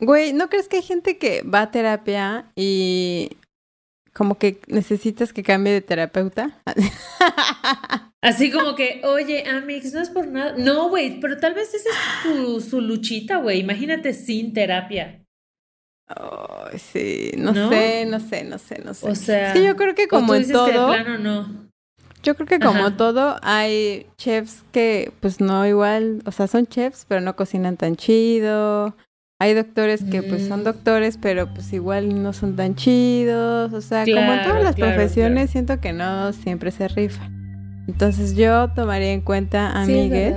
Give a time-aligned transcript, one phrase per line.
[0.00, 3.36] Güey, ¿no crees que hay gente que va a terapia y
[4.12, 6.62] como que necesitas que cambie de terapeuta?
[8.22, 10.54] Así como que, oye, Amix, no es por nada.
[10.58, 11.88] No, güey, pero tal vez esa
[12.26, 13.60] es su, luchita, güey.
[13.60, 15.24] Imagínate sin terapia.
[16.18, 19.08] Oh, sí, no, sé, no sé, no sé, no sé.
[19.08, 20.66] O sea, es que yo creo que como en todo.
[20.66, 21.70] Que de plano no.
[22.22, 27.06] Yo creo que como todo, hay chefs que, pues no igual, o sea, son chefs,
[27.08, 28.94] pero no cocinan tan chido.
[29.42, 30.64] Hay doctores que pues son mm.
[30.64, 33.72] doctores, pero pues igual no son tan chidos.
[33.72, 37.30] O sea, como en todas las profesiones, siento que no siempre se rifa.
[37.88, 40.36] Entonces yo tomaría en cuenta, amigues,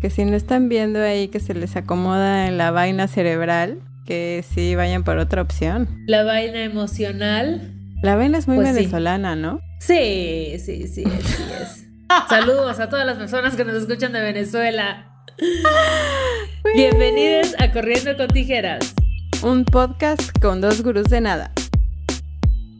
[0.00, 4.44] que si no están viendo ahí que se les acomoda en la vaina cerebral, que
[4.48, 5.88] sí vayan por otra opción.
[6.06, 7.72] La vaina emocional.
[8.04, 9.60] La vaina es muy pues venezolana, ¿no?
[9.80, 11.86] Sí, sí, sí, sí es.
[12.28, 15.07] Saludos a todas las personas que nos escuchan de Venezuela.
[16.74, 18.94] Bienvenidos a Corriendo con Tijeras.
[19.42, 21.52] Un podcast con dos gurús de nada.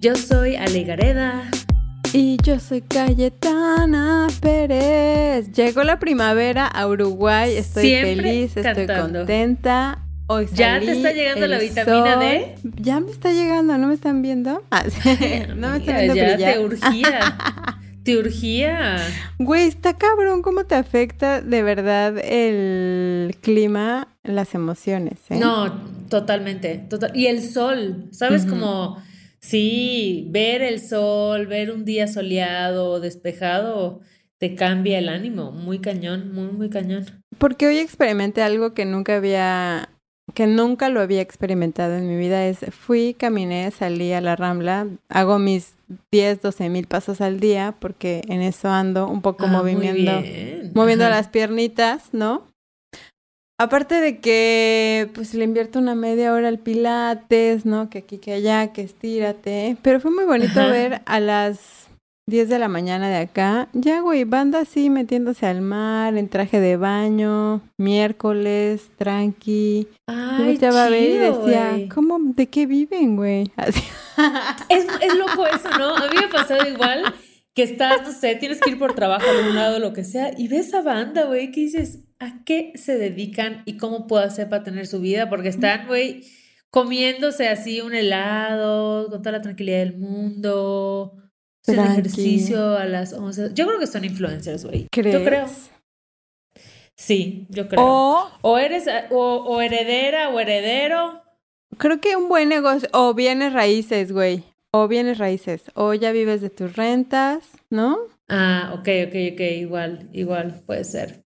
[0.00, 1.48] Yo soy Ale Gareda.
[2.12, 5.52] Y yo soy Cayetana Pérez.
[5.52, 7.56] Llegó la primavera a Uruguay.
[7.56, 10.04] Estoy feliz, estoy contenta.
[10.26, 12.54] Hoy ¿Ya te está llegando la vitamina D?
[12.62, 14.62] Ya me está llegando, ¿no me están viendo?
[14.70, 14.84] Ah,
[15.56, 17.38] no me están viendo ya te urgía.
[18.08, 18.96] te urgía.
[19.38, 25.18] Güey, está cabrón cómo te afecta de verdad el clima, las emociones.
[25.28, 25.36] ¿eh?
[25.38, 25.78] No,
[26.08, 26.88] totalmente.
[27.12, 28.46] y el sol, ¿sabes?
[28.46, 28.96] Como,
[29.40, 34.00] sí, ver el sol, ver un día soleado, despejado,
[34.38, 35.52] te cambia el ánimo.
[35.52, 37.04] Muy cañón, muy, muy cañón.
[37.36, 39.90] Porque hoy experimenté algo que nunca había
[40.32, 44.86] que nunca lo había experimentado en mi vida es fui, caminé, salí a la rambla,
[45.08, 45.77] hago mis
[46.12, 50.22] 10, 12 mil pasos al día porque en eso ando un poco ah, moviendo,
[50.75, 52.48] moviendo las piernitas, ¿no?
[53.61, 57.91] Aparte de que pues le invierto una media hora al pilates, ¿no?
[57.91, 59.77] Que aquí, que allá, que estírate.
[59.82, 61.88] Pero fue muy bonito ver a las
[62.28, 63.71] 10 de la mañana de acá.
[63.72, 69.89] Ya, güey, banda así metiéndose al mar, en traje de baño, miércoles, tranqui.
[70.06, 73.50] Ay, ya va a ver y decía, ¿cómo, de qué viven, güey?
[74.69, 75.94] Es, es loco eso, ¿no?
[75.94, 77.15] A mí me ha pasado igual
[77.55, 80.33] que estás, no sé, tienes que ir por trabajo a algún lado, lo que sea,
[80.37, 84.49] y ves a banda, güey, que dices, ¿a qué se dedican y cómo puedo hacer
[84.49, 85.31] para tener su vida?
[85.31, 86.25] Porque están, güey,
[86.71, 91.15] comiéndose así un helado, con toda la tranquilidad del mundo
[91.68, 93.50] el ejercicio a las 11.
[93.54, 94.88] Yo creo que son influencers, güey.
[94.92, 95.46] Yo creo.
[96.96, 98.28] Sí, yo creo.
[98.42, 101.22] O, eres o, heredera o heredero.
[101.78, 104.42] Creo que un buen negocio, o bienes raíces, güey.
[104.72, 105.62] O bienes raíces.
[105.74, 107.98] O ya vives de tus rentas, ¿no?
[108.28, 109.40] Ah, ok, ok, ok.
[109.40, 111.22] Igual, igual, puede ser.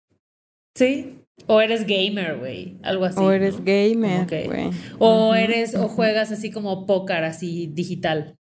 [0.75, 1.19] Sí.
[1.47, 2.79] O eres gamer, güey.
[2.83, 3.21] Algo así.
[3.21, 4.71] O eres gamer, güey.
[4.99, 8.39] O eres, o juegas así como póker, así digital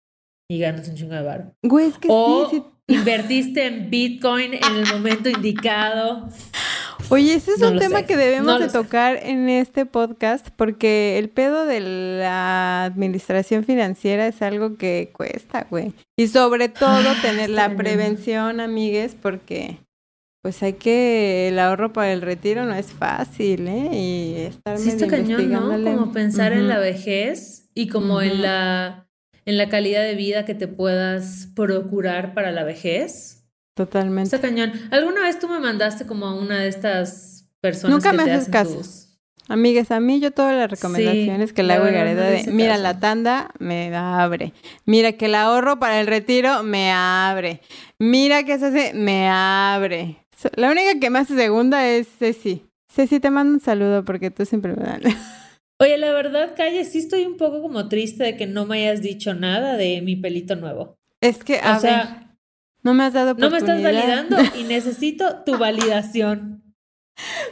[0.48, 1.54] y ganas un chingo de bar.
[1.62, 6.28] Güey, es que o sí, invertiste en Bitcoin en el momento indicado.
[7.10, 11.66] Oye, ese es un tema que debemos de tocar en este podcast porque el pedo
[11.66, 15.92] de la administración financiera es algo que cuesta, güey.
[16.16, 19.78] Y sobre todo ah, tener la prevención, amigues, porque
[20.42, 23.90] pues hay que el ahorro para el retiro no es fácil, ¿eh?
[23.92, 25.82] Y estar sí, está cañón, ¿no?
[25.82, 29.03] Como pensar en la vejez y como en la
[29.46, 33.44] en la calidad de vida que te puedas procurar para la vejez.
[33.74, 34.34] Totalmente.
[34.34, 34.72] Está cañón.
[34.90, 38.48] ¿Alguna vez tú me mandaste como a una de estas personas Nunca que me haces
[38.48, 38.80] caso.
[39.46, 42.98] Amigas, a mí yo todas las recomendaciones que le hago a Gareda de, mira la
[42.98, 44.54] tanda, me abre.
[44.86, 47.60] Mira que el ahorro para el retiro, me abre.
[47.98, 50.16] Mira que se hace, me abre.
[50.54, 52.64] La única que me hace segunda es Ceci.
[52.90, 55.00] Ceci, te mando un saludo porque tú siempre me das.
[55.80, 59.02] Oye, la verdad, Calle, sí estoy un poco como triste de que no me hayas
[59.02, 60.96] dicho nada de mi pelito nuevo.
[61.20, 62.36] Es que, a o sea,
[62.82, 66.62] no me has dado No me estás validando y necesito tu validación.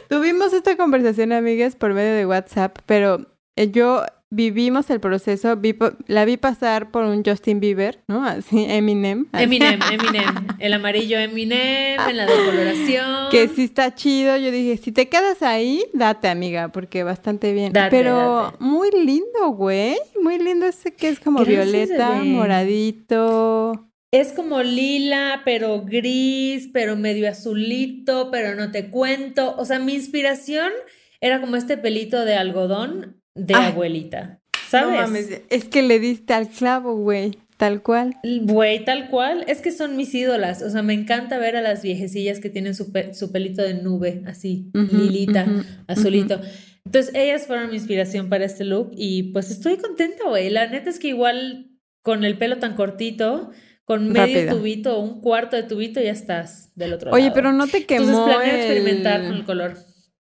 [0.09, 5.59] Tuvimos esta conversación, amigas, por medio de WhatsApp, pero eh, yo vivimos el proceso,
[6.07, 8.25] la vi pasar por un Justin Bieber, ¿no?
[8.25, 9.27] Así, Eminem.
[9.33, 10.47] Eminem, Eminem.
[10.59, 13.29] El amarillo Eminem, en la decoloración.
[13.29, 14.35] Que sí está chido.
[14.37, 17.73] Yo dije, si te quedas ahí, date, amiga, porque bastante bien.
[17.89, 19.95] Pero muy lindo, güey.
[20.21, 23.89] Muy lindo ese que es como violeta, moradito.
[24.11, 29.55] Es como lila, pero gris, pero medio azulito, pero no te cuento.
[29.57, 30.71] O sea, mi inspiración
[31.19, 34.41] era como este pelito de algodón de ah, abuelita.
[34.69, 34.95] ¿Sabes?
[34.95, 37.37] No mames, es que le diste al clavo, güey.
[37.57, 38.15] Tal cual.
[38.23, 39.45] Güey, tal cual.
[39.47, 40.61] Es que son mis ídolas.
[40.63, 44.71] O sea, me encanta ver a las viejecillas que tienen su, pelito de nube, así,
[44.73, 45.45] lilita,
[45.87, 46.41] azulito.
[46.85, 50.49] Entonces, ellas fueron mi inspiración para este look y pues estoy contenta, güey.
[50.49, 51.69] La neta es que igual
[52.01, 53.51] con el pelo tan cortito,
[53.85, 57.21] con medio tubito, un cuarto de tubito, ya estás del otro lado.
[57.21, 59.77] Oye, pero no te quemó Entonces, planeo experimentar con el color.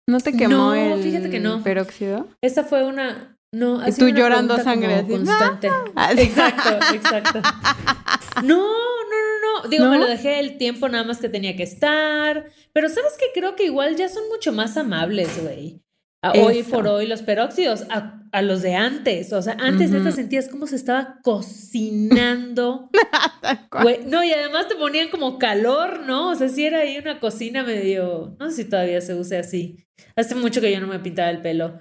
[0.09, 1.63] ¿No te quemó no, fíjate que no.
[1.63, 2.29] peróxido?
[2.43, 3.37] Esta fue una...
[3.55, 5.13] No, y tú llorando sangre así.
[5.13, 5.69] Constante.
[5.95, 7.43] Ah, exacto, exacto.
[8.43, 9.69] No, no, no, no.
[9.69, 12.47] Digo, me lo dejé el tiempo nada más que tenía que estar.
[12.73, 15.82] Pero sabes que creo que igual ya son mucho más amables, güey
[16.31, 19.33] hoy por hoy los peróxidos a, los de antes.
[19.33, 22.91] O sea, antes uh sentías como se estaba cocinando.
[24.07, 26.31] no, y además te ponían como calor, ¿no?
[26.31, 28.37] O sea, si era ahí una cocina medio.
[28.39, 29.85] No sé si todavía se use así.
[30.17, 31.79] Hace mucho que yo no me pintaba el pelo.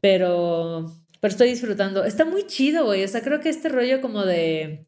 [0.00, 0.86] Pero.
[1.20, 2.04] Pero estoy disfrutando.
[2.04, 3.04] Está muy chido, güey.
[3.04, 4.86] O sea, creo que este rollo como de.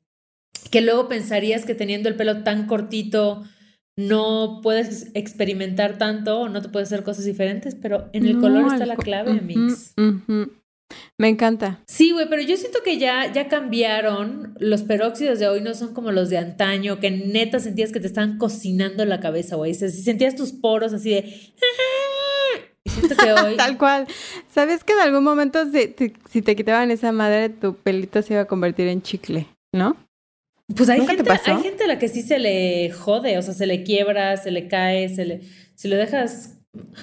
[0.71, 3.43] Que luego pensarías que teniendo el pelo tan cortito
[3.97, 8.73] no puedes experimentar tanto o no te puedes hacer cosas diferentes, pero en el color
[8.73, 9.95] está la clave, mix.
[11.19, 11.81] Me encanta.
[11.87, 14.55] Sí, güey, pero yo siento que ya, ya cambiaron.
[14.59, 18.07] Los peróxidos de hoy no son como los de antaño, que neta sentías que te
[18.07, 19.75] estaban cocinando la cabeza, güey.
[19.75, 21.53] Si sentías tus poros así de...
[22.87, 23.57] siento que hoy...
[23.57, 24.07] Tal cual.
[24.51, 25.95] ¿Sabes que en algún momento si,
[26.31, 29.97] si te quitaban esa madre, tu pelito se iba a convertir en chicle, ¿no?
[30.75, 33.67] Pues hay gente, hay gente a la que sí se le jode, o sea, se
[33.67, 35.41] le quiebra, se le cae, se le.
[35.75, 36.59] Si lo dejas.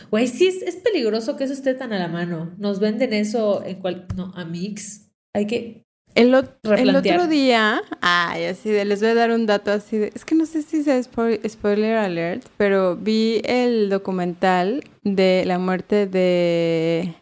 [0.09, 2.51] Güey, sí es, peligroso que eso esté tan a la mano.
[2.57, 4.07] Nos venden eso en cual.
[4.15, 5.11] No, a mix.
[5.35, 5.83] Hay que.
[6.15, 6.33] El,
[6.63, 10.25] el otro día, ay, así de, les voy a dar un dato así de, es
[10.25, 11.09] que no sé si es
[11.47, 17.13] spoiler alert, pero vi el documental de la muerte de,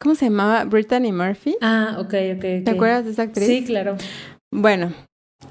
[0.00, 0.64] ¿cómo se llamaba?
[0.64, 1.56] Brittany Murphy.
[1.60, 2.64] Ah, ok, ok.
[2.64, 3.46] ¿Te acuerdas de esa actriz?
[3.46, 3.96] Sí, claro.
[4.52, 4.92] Bueno,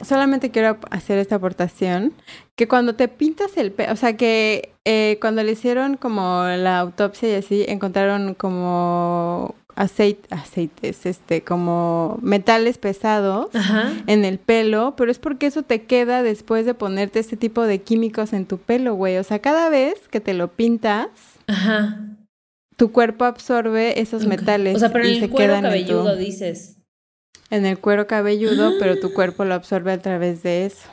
[0.02, 2.14] solamente quiero hacer esta aportación,
[2.56, 6.80] que cuando te pintas el pelo, o sea, que eh, cuando le hicieron como la
[6.80, 13.48] autopsia y así, encontraron como aceite, aceites, este, como metales pesados
[14.08, 17.82] en el pelo, pero es porque eso te queda después de ponerte este tipo de
[17.82, 19.18] químicos en tu pelo, güey.
[19.18, 21.10] O sea, cada vez que te lo pintas,
[22.76, 24.76] tu cuerpo absorbe esos metales.
[24.76, 26.78] O sea, pero y en el cuero cabelludo dices
[27.50, 30.90] en el cuero cabelludo, pero tu cuerpo lo absorbe a través de eso.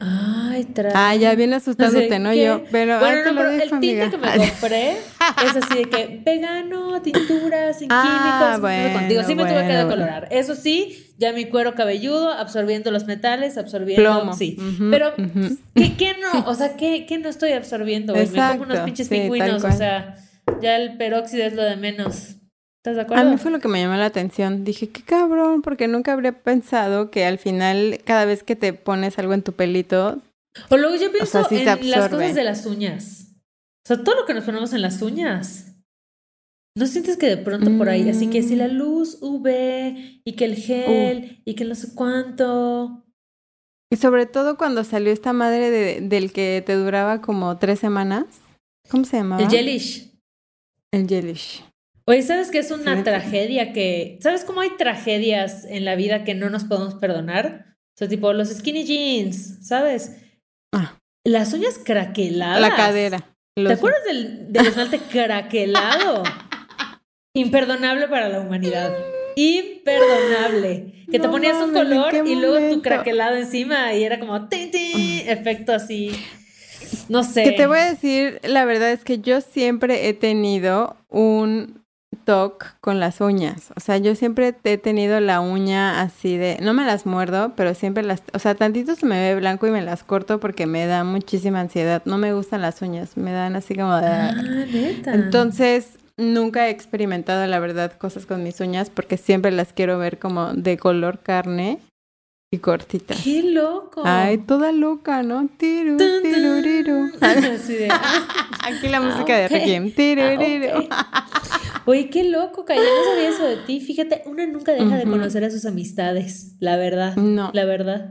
[0.00, 0.92] Ay, trae.
[0.94, 2.32] Ah, ya viene asustándote, ¿no?
[2.32, 7.72] Yo, pero, bueno, no, el tinte que me compré es así de que vegano, tintura,
[7.74, 8.60] sin ah, químicos.
[8.60, 9.22] Bueno, contigo.
[9.24, 10.28] Sí me tuve que decolorar.
[10.30, 14.04] Eso sí, ya mi cuero cabelludo, absorbiendo los metales, absorbiendo.
[14.04, 14.34] Plomo.
[14.34, 14.56] Sí.
[14.88, 15.14] Pero,
[15.74, 16.46] ¿qué, ¿qué, no?
[16.46, 18.14] O sea, ¿qué, qué no estoy absorbiendo?
[18.14, 20.14] Me pongo unos pinches pingüinos, o sea,
[20.62, 22.36] ya el peróxido es lo de menos.
[22.78, 23.26] ¿Estás de acuerdo?
[23.26, 24.62] A mí fue lo que me llamó la atención.
[24.62, 29.18] Dije, qué cabrón, porque nunca habría pensado que al final, cada vez que te pones
[29.18, 30.20] algo en tu pelito.
[30.70, 33.28] O luego yo pienso en las cosas de las uñas.
[33.84, 35.68] O sea, todo lo que nos ponemos en las uñas.
[36.76, 38.72] ¿No sientes que de pronto por ahí, así que si la mm.
[38.72, 43.04] luz UV y que el gel y que no sé cuánto?
[43.90, 48.26] Y sobre todo cuando salió esta madre de, del que te duraba como tres semanas.
[48.90, 49.42] ¿Cómo se llamaba?
[49.42, 50.12] El gelish.
[50.92, 51.64] El gelish.
[52.08, 54.18] Oye, ¿sabes qué es una tragedia que...
[54.22, 57.76] ¿Sabes cómo hay tragedias en la vida que no nos podemos perdonar?
[57.76, 60.16] O sea, tipo los skinny jeans, ¿sabes?
[60.72, 60.98] Ah.
[61.26, 62.62] Las uñas craqueladas.
[62.62, 63.36] La cadera.
[63.54, 66.22] ¿Te acuerdas del, del esmalte craquelado?
[67.34, 68.90] Imperdonable para la humanidad.
[69.36, 71.04] Imperdonable.
[71.10, 75.28] Que te ponías un color y luego tu craquelado encima y era como tin, tin,
[75.28, 76.12] efecto así.
[77.10, 77.42] No sé.
[77.42, 81.86] Que te voy a decir, la verdad es que yo siempre he tenido un
[82.80, 83.72] con las uñas.
[83.74, 87.74] O sea, yo siempre he tenido la uña así de, no me las muerdo, pero
[87.74, 90.86] siempre las, o sea, tantito se me ve blanco y me las corto porque me
[90.86, 92.02] da muchísima ansiedad.
[92.04, 94.08] No me gustan las uñas, me dan así como de...
[94.08, 94.34] Ah,
[95.06, 100.18] Entonces, nunca he experimentado, la verdad, cosas con mis uñas porque siempre las quiero ver
[100.18, 101.78] como de color carne
[102.50, 103.14] y cortita.
[103.22, 104.02] ¡Qué loco!
[104.04, 105.48] Ay, toda loca, ¿no?
[105.58, 109.92] Tiru, tiru, Aquí la música de Requiem.
[109.92, 110.22] Tiru,
[110.90, 111.28] ah,
[111.84, 113.80] Oye, qué loco, Kaya, no sabía eso de ti.
[113.80, 117.16] Fíjate, una nunca deja de conocer a sus amistades, la verdad.
[117.16, 117.50] No.
[117.54, 118.10] La verdad.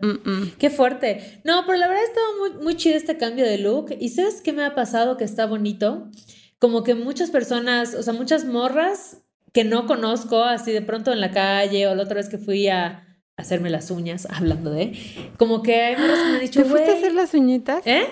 [0.58, 1.42] Qué fuerte.
[1.44, 3.96] No, pero la verdad ha estado muy, muy chido este cambio de look.
[4.00, 6.10] ¿Y sabes qué me ha pasado que está bonito?
[6.58, 9.20] Como que muchas personas, o sea, muchas morras
[9.54, 12.68] que no conozco así de pronto en la calle o la otra vez que fui
[12.70, 13.07] a
[13.38, 14.94] hacerme las uñas, hablando de,
[15.38, 17.86] como que hay morras que me han dicho, ¿Te fuiste a hacer las uñitas?
[17.86, 18.08] ¿Eh?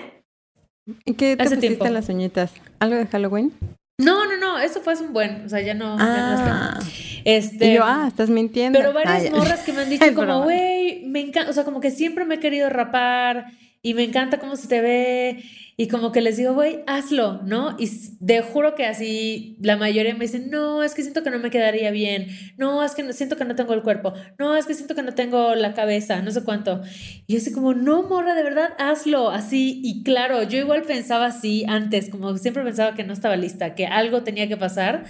[1.04, 1.86] ¿Qué te Hace pusiste tiempo.
[1.88, 2.52] las uñitas?
[2.78, 3.52] ¿Algo de Halloween?
[3.98, 5.96] No, no, no, eso fue hace un buen, o sea, ya no.
[5.98, 6.78] Ah.
[7.24, 8.78] este, yo, ah, estás mintiendo.
[8.78, 11.90] Pero varias morras que me han dicho como, güey, me encanta, o sea, como que
[11.90, 13.46] siempre me he querido rapar
[13.82, 15.42] y me encanta cómo se te ve
[15.78, 17.76] y como que les digo, güey, hazlo, ¿no?
[17.78, 17.90] Y
[18.20, 21.50] de juro que así la mayoría me dicen, no, es que siento que no me
[21.50, 24.72] quedaría bien, no, es que no, siento que no tengo el cuerpo, no, es que
[24.72, 26.80] siento que no tengo la cabeza, no sé cuánto.
[27.26, 29.82] Y yo así como, no, morra, de verdad, hazlo, así.
[29.84, 33.86] Y claro, yo igual pensaba así antes, como siempre pensaba que no estaba lista, que
[33.86, 35.04] algo tenía que pasar.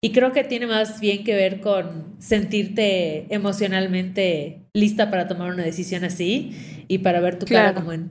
[0.00, 5.64] Y creo que tiene más bien que ver con sentirte emocionalmente lista para tomar una
[5.64, 8.10] decisión así y para ver tu cara como en,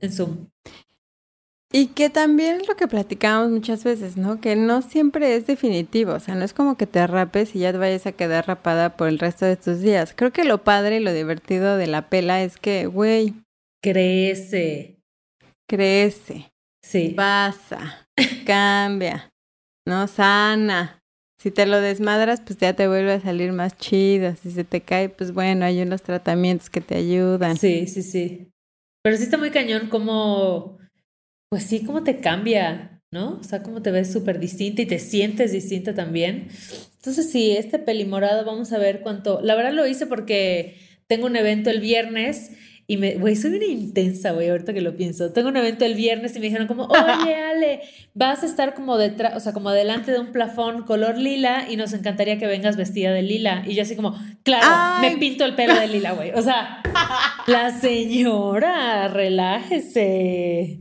[0.00, 0.46] en Zoom.
[1.74, 4.42] Y que también es lo que platicamos muchas veces, ¿no?
[4.42, 7.72] Que no siempre es definitivo, o sea, no es como que te rapes y ya
[7.72, 10.12] te vayas a quedar rapada por el resto de tus días.
[10.14, 13.32] Creo que lo padre y lo divertido de la pela es que, güey,
[13.82, 14.98] crece.
[15.66, 16.52] Crece.
[16.84, 17.14] Sí.
[17.16, 18.06] Pasa,
[18.44, 19.30] cambia,
[19.86, 20.06] ¿no?
[20.08, 20.98] Sana.
[21.40, 24.36] Si te lo desmadras, pues ya te vuelve a salir más chido.
[24.36, 27.56] Si se te cae, pues bueno, hay unos tratamientos que te ayudan.
[27.56, 28.48] Sí, sí, sí.
[29.02, 30.78] Pero sí está muy cañón como
[31.52, 33.38] pues sí, cómo te cambia, ¿no?
[33.38, 36.48] O sea, cómo te ves súper distinta y te sientes distinta también.
[36.96, 39.38] Entonces, sí, este pelimorado, vamos a ver cuánto.
[39.42, 40.78] La verdad lo hice porque
[41.08, 42.52] tengo un evento el viernes
[42.86, 45.30] y me, güey, soy una intensa, güey, ahorita que lo pienso.
[45.34, 47.82] Tengo un evento el viernes y me dijeron como, oye, Ale,
[48.14, 51.76] vas a estar como detrás, o sea, como delante de un plafón color lila y
[51.76, 53.62] nos encantaría que vengas vestida de lila.
[53.66, 56.30] Y yo así como, claro, me pinto el pelo de lila, güey.
[56.30, 56.82] O sea,
[57.46, 60.80] la señora, relájese.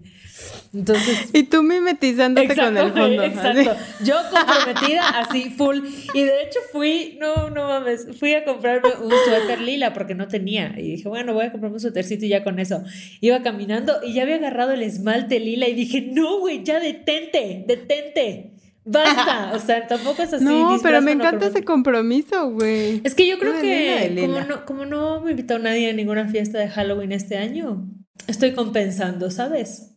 [0.73, 1.29] Entonces.
[1.33, 3.23] Y tú mimetizándote con el fondo.
[3.23, 3.75] Exacto.
[4.03, 5.79] Yo comprometida así full.
[6.13, 10.27] Y de hecho fui, no, no mames, fui a comprarme un suéter lila porque no
[10.27, 10.73] tenía.
[10.77, 12.83] Y dije, bueno, voy a comprarme un suétercito y ya con eso.
[13.19, 17.63] Iba caminando y ya había agarrado el esmalte lila y dije, no, güey, ya detente,
[17.67, 18.53] detente.
[18.83, 20.43] Basta, o sea, tampoco es así.
[20.43, 23.01] No, pero me encanta ese compromiso, güey.
[23.03, 26.57] Es que yo creo que como no, como no me invitó nadie a ninguna fiesta
[26.57, 27.87] de Halloween este año,
[28.27, 29.90] estoy compensando, ¿sabes?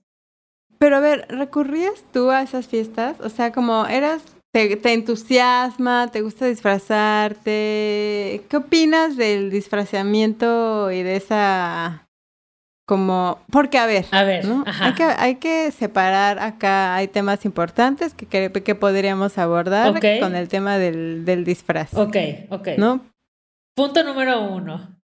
[0.85, 3.19] Pero a ver, ¿recurrías tú a esas fiestas?
[3.21, 4.23] O sea, como eras,
[4.53, 8.45] te, entusiasma, te gusta disfrazarte.
[8.51, 12.07] ¿Qué opinas del disfrazamiento y de esa
[12.87, 18.13] como, porque a ver, a ver, Hay, que, hay que separar acá, hay temas importantes
[18.13, 21.95] que, que, podríamos abordar con el tema del, del disfraz.
[21.95, 22.17] Ok,
[22.51, 22.69] ok.
[22.77, 23.01] ¿no?
[23.75, 25.01] Punto número uno.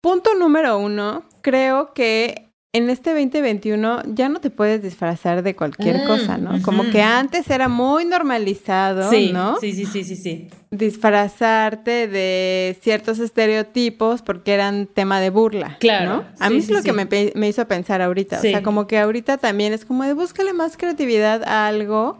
[0.00, 2.47] Punto número uno, creo que
[2.78, 6.62] en este 2021 ya no te puedes disfrazar de cualquier mm, cosa, ¿no?
[6.62, 9.58] Como que antes era muy normalizado, ¿no?
[9.60, 10.48] Sí, sí, sí, sí, sí.
[10.70, 15.76] Disfrazarte de ciertos estereotipos porque eran tema de burla.
[15.80, 16.08] Claro.
[16.08, 16.24] ¿no?
[16.38, 18.38] A mí es lo que me, hizo pensar ahorita.
[18.38, 22.18] O sea, como que ahorita también es como de búscale más creatividad a algo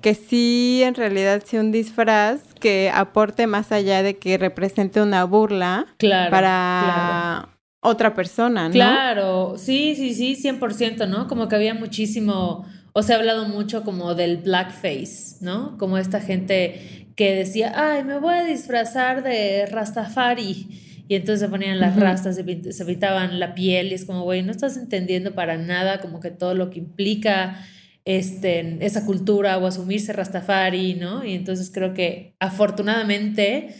[0.00, 5.24] que sí en realidad sea un disfraz que aporte más allá de que represente una
[5.24, 7.48] burla claro, para
[7.86, 8.72] otra persona, ¿no?
[8.72, 11.26] Claro, sí, sí, sí, 100%, ¿no?
[11.28, 15.76] Como que había muchísimo, o se ha hablado mucho como del blackface, ¿no?
[15.78, 20.82] Como esta gente que decía, ay, me voy a disfrazar de Rastafari.
[21.08, 24.42] Y entonces se ponían las rastas, se, se pintaban la piel y es como, güey,
[24.42, 27.64] no estás entendiendo para nada como que todo lo que implica
[28.04, 31.24] este, esa cultura o asumirse Rastafari, ¿no?
[31.24, 33.74] Y entonces creo que afortunadamente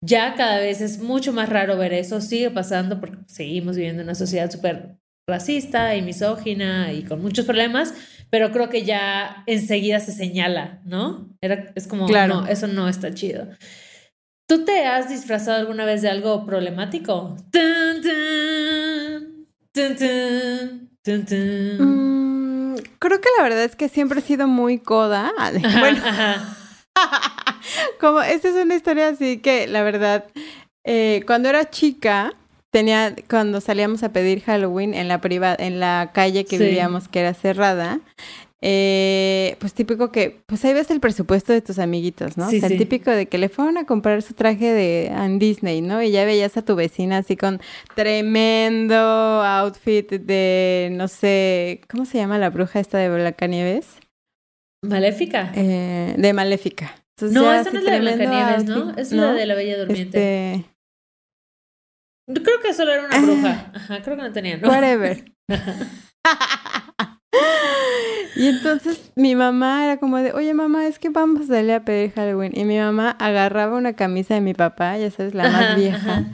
[0.00, 4.08] ya cada vez es mucho más raro ver eso, sigue pasando porque seguimos viviendo en
[4.08, 7.94] una sociedad súper racista y misógina y con muchos problemas,
[8.30, 11.28] pero creo que ya enseguida se señala, ¿no?
[11.40, 12.42] Era, es como, claro.
[12.42, 13.48] no, eso no está chido.
[14.48, 17.36] ¿Tú te has disfrazado alguna vez de algo problemático?
[21.78, 25.30] Mm, creo que la verdad es que siempre he sido muy coda.
[25.80, 26.02] bueno,
[28.00, 30.26] Como, esta es una historia así que, la verdad,
[30.84, 32.34] eh, cuando era chica,
[32.70, 37.20] tenía, cuando salíamos a pedir Halloween en la privada, en la calle que vivíamos, que
[37.20, 38.00] era cerrada,
[38.60, 42.48] eh, pues típico que, pues ahí ves el presupuesto de tus amiguitos, ¿no?
[42.48, 46.02] o sea, el típico de que le fueron a comprar su traje de Disney, ¿no?
[46.02, 47.60] Y ya veías a tu vecina así con
[47.94, 53.86] tremendo outfit de, no sé, ¿cómo se llama la bruja esta de Blancanieves?
[54.82, 55.52] Maléfica.
[55.54, 56.94] Eh, de Maléfica.
[57.20, 58.96] no, esa no es la de Blancanieves, ¿no?
[58.96, 60.54] Es la de la Bella Durmiente.
[60.54, 60.64] Este...
[62.42, 63.72] Creo que solo era una bruja.
[63.74, 64.68] Ajá, creo que no tenía, ¿no?
[64.68, 65.32] Whatever.
[68.38, 71.80] y entonces mi mamá era como de, oye mamá, es que vamos a salir a
[71.80, 72.52] pedir Halloween.
[72.54, 76.24] Y mi mamá agarraba una camisa de mi papá, ya sabes, la más vieja,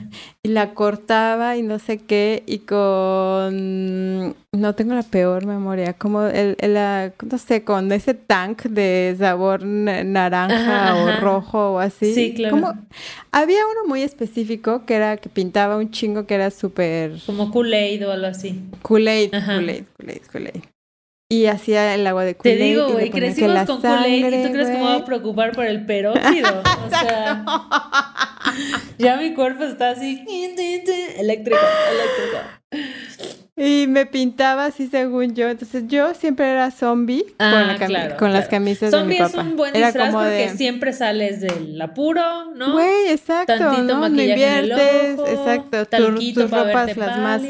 [0.43, 6.21] y la cortaba y no sé qué, y con, no tengo la peor memoria, como
[6.27, 12.13] el, el no sé, con ese tank de sabor naranja o rojo o así.
[12.13, 12.55] Sí, claro.
[12.55, 12.73] Como,
[13.31, 17.13] había uno muy específico que era que pintaba un chingo que era súper...
[17.25, 18.61] Como Kool-Aid o algo así.
[18.83, 20.74] Kool-Aid, Kool-Aid, Kool-Aid, Kool-Aid.
[21.35, 24.77] Y hacía el agua de Te digo, güey, crecimos con Kool-Aid y tú crees que
[24.77, 26.63] me voy a preocupar por el peróxido.
[26.85, 27.45] o sea,
[28.97, 30.23] ya mi cuerpo está así,
[31.17, 32.37] eléctrico, eléctrico.
[33.57, 35.49] Y me pintaba así según yo.
[35.49, 39.29] Entonces yo siempre era zombie con, ah, con las camisas de mi papá.
[39.29, 42.73] Zombie es un buen disfraz porque siempre sales del apuro, ¿no?
[42.73, 43.57] Güey, exacto.
[43.57, 44.07] Tantito ¿no?
[44.07, 45.85] inviertes, en el ojo, exacto.
[45.85, 47.41] tus ropas las más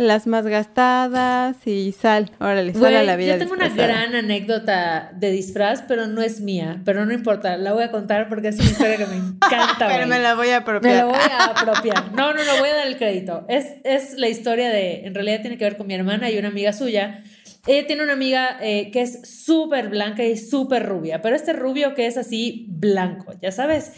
[0.00, 3.34] las más gastadas y sal, órale, sal a la vida.
[3.34, 7.74] Yo tengo una gran anécdota de disfraz, pero no es mía, pero no importa, la
[7.74, 9.88] voy a contar porque es una historia que me encanta.
[9.88, 10.92] pero me la voy a apropiar.
[10.92, 12.12] Me la voy a apropiar.
[12.14, 13.44] No, no, no, voy a dar el crédito.
[13.48, 16.48] Es, es la historia de, en realidad tiene que ver con mi hermana y una
[16.48, 17.22] amiga suya.
[17.66, 21.94] Ella tiene una amiga eh, que es súper blanca y súper rubia, pero este rubio
[21.94, 23.92] que es así blanco, ya sabes.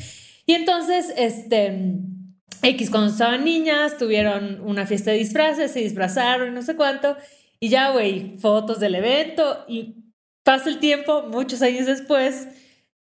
[0.47, 2.01] Y entonces, este
[2.61, 7.17] X, cuando estaban niñas, tuvieron una fiesta de disfraces, se disfrazaron y no sé cuánto.
[7.61, 9.97] Y ya, güey, fotos del evento y
[10.43, 12.49] pasa el tiempo, muchos años después,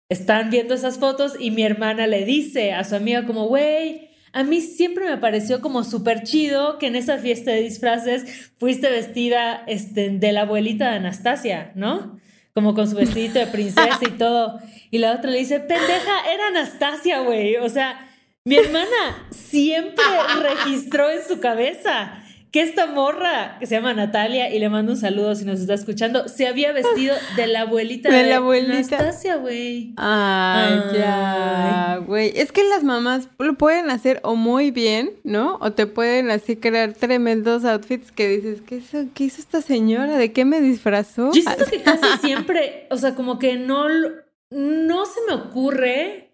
[0.09, 4.43] están viendo esas fotos y mi hermana le dice a su amiga como, güey, a
[4.43, 9.63] mí siempre me pareció como súper chido que en esa fiesta de disfraces fuiste vestida
[9.65, 12.19] este, de la abuelita de Anastasia, ¿no?
[12.53, 14.59] Como con su vestidito de princesa y todo.
[14.91, 17.55] Y la otra le dice, pendeja, era Anastasia, güey.
[17.57, 18.09] O sea,
[18.47, 20.03] mi hermana siempre
[20.39, 22.21] registró en su cabeza
[22.51, 25.73] que esta morra, que se llama Natalia, y le mando un saludo si nos está
[25.73, 28.99] escuchando, se había vestido de la abuelita de, la abuelita.
[28.99, 29.93] Anastasia, güey.
[29.97, 32.31] Ay, ya, güey.
[32.35, 35.57] Es que las mamás lo pueden hacer o muy bien, ¿no?
[35.59, 40.17] O te pueden así crear tremendos outfits que dices, ¿qué hizo, qué hizo esta señora?
[40.17, 41.33] ¿De qué me disfrazó?
[41.33, 43.87] Yo siento que casi siempre, o sea, como que no,
[44.51, 46.25] no se me ocurre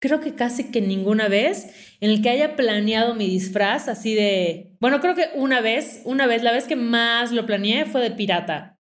[0.00, 1.68] creo que casi que ninguna vez
[2.00, 6.26] en el que haya planeado mi disfraz así de, bueno, creo que una vez, una
[6.26, 8.78] vez, la vez que más lo planeé fue de pirata.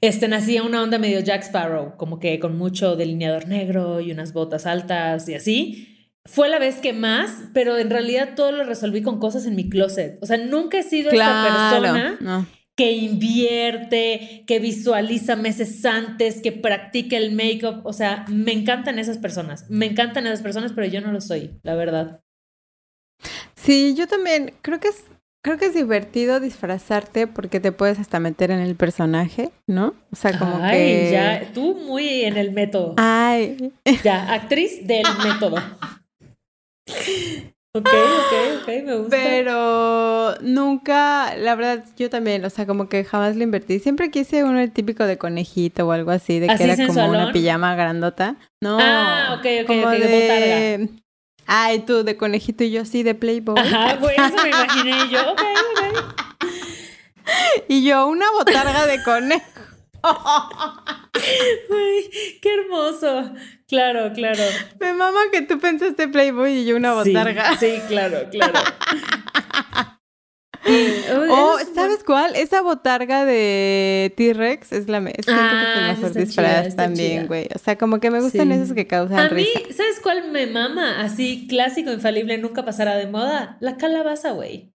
[0.00, 4.32] Este nacía una onda medio Jack Sparrow, como que con mucho delineador negro y unas
[4.32, 5.88] botas altas y así.
[6.24, 9.68] Fue la vez que más, pero en realidad todo lo resolví con cosas en mi
[9.68, 10.18] closet.
[10.22, 12.46] O sea, nunca he sido esta persona
[12.82, 17.82] que invierte, que visualiza meses antes, que practica el make-up.
[17.84, 19.70] O sea, me encantan esas personas.
[19.70, 22.24] Me encantan esas personas, pero yo no lo soy, la verdad.
[23.54, 25.04] Sí, yo también creo que es
[25.44, 29.94] creo que es divertido disfrazarte porque te puedes hasta meter en el personaje, ¿no?
[30.10, 32.96] O sea, como Ay, ya, tú muy en el método.
[32.96, 33.72] Ay.
[34.02, 35.58] Ya, actriz del método.
[37.74, 39.16] Ok, ok, ok, me gusta.
[39.16, 43.78] Pero nunca, la verdad, yo también, o sea, como que jamás lo invertí.
[43.78, 47.32] Siempre quise uno el típico de conejito o algo así, de que era como una
[47.32, 48.36] pijama grandota.
[48.60, 48.76] No.
[48.78, 50.90] Ah, ok, ok, como de,
[51.46, 53.58] Ay, tú de conejito y yo sí de Playboy.
[53.58, 55.32] Ajá, güey, eso me imaginé yo.
[55.32, 56.44] Ok, ok.
[57.68, 59.46] y yo una botarga de conejo.
[61.70, 62.10] Uy,
[62.42, 63.32] qué hermoso.
[63.72, 64.44] Claro, claro.
[64.80, 67.56] Me mama que tú pensaste Playboy y yo una botarga.
[67.56, 68.52] Sí, claro, claro.
[71.30, 72.36] oh, ¿sabes cuál?
[72.36, 77.48] Esa botarga de T-Rex es la, es ah, mejor disfraz también, güey.
[77.54, 81.00] O sea, como que me gustan esos que causan A mí, ¿sabes cuál me mama?
[81.00, 83.56] Así, clásico, infalible, nunca pasará de moda.
[83.60, 84.74] La calabaza, güey.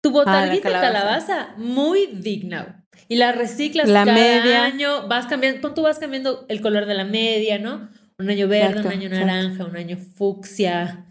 [0.00, 2.86] Tu ah, botarguita de calabaza, muy digna.
[3.08, 4.64] Y la reciclas la cada media.
[4.64, 7.90] año, vas cambiando, tú vas cambiando el color de la media, ¿no?
[8.22, 11.06] Un año verde, un año naranja, un año fucsia.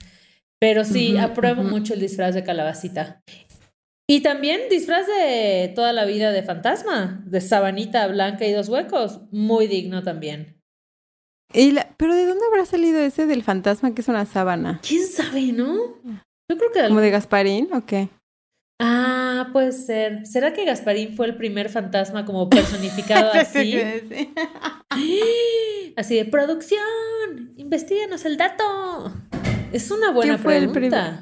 [0.62, 3.22] Pero sí, apruebo mucho el disfraz de calabacita.
[4.08, 9.22] Y también disfraz de toda la vida de fantasma, de sabanita blanca y dos huecos.
[9.32, 10.62] Muy digno también.
[11.54, 14.80] Y ¿Pero de dónde habrá salido ese del fantasma que es una sábana?
[14.88, 15.76] ¿Quién sabe, no?
[16.50, 16.88] Yo creo que...
[16.88, 18.10] ¿Como de Gasparín o qué?
[18.80, 20.26] Ah, puede ser.
[20.26, 23.76] ¿Será que Gasparín fue el primer fantasma como personificado así?
[26.02, 26.82] así de producción,
[27.58, 29.14] investiganos el dato.
[29.72, 31.22] Es una buena pregunta.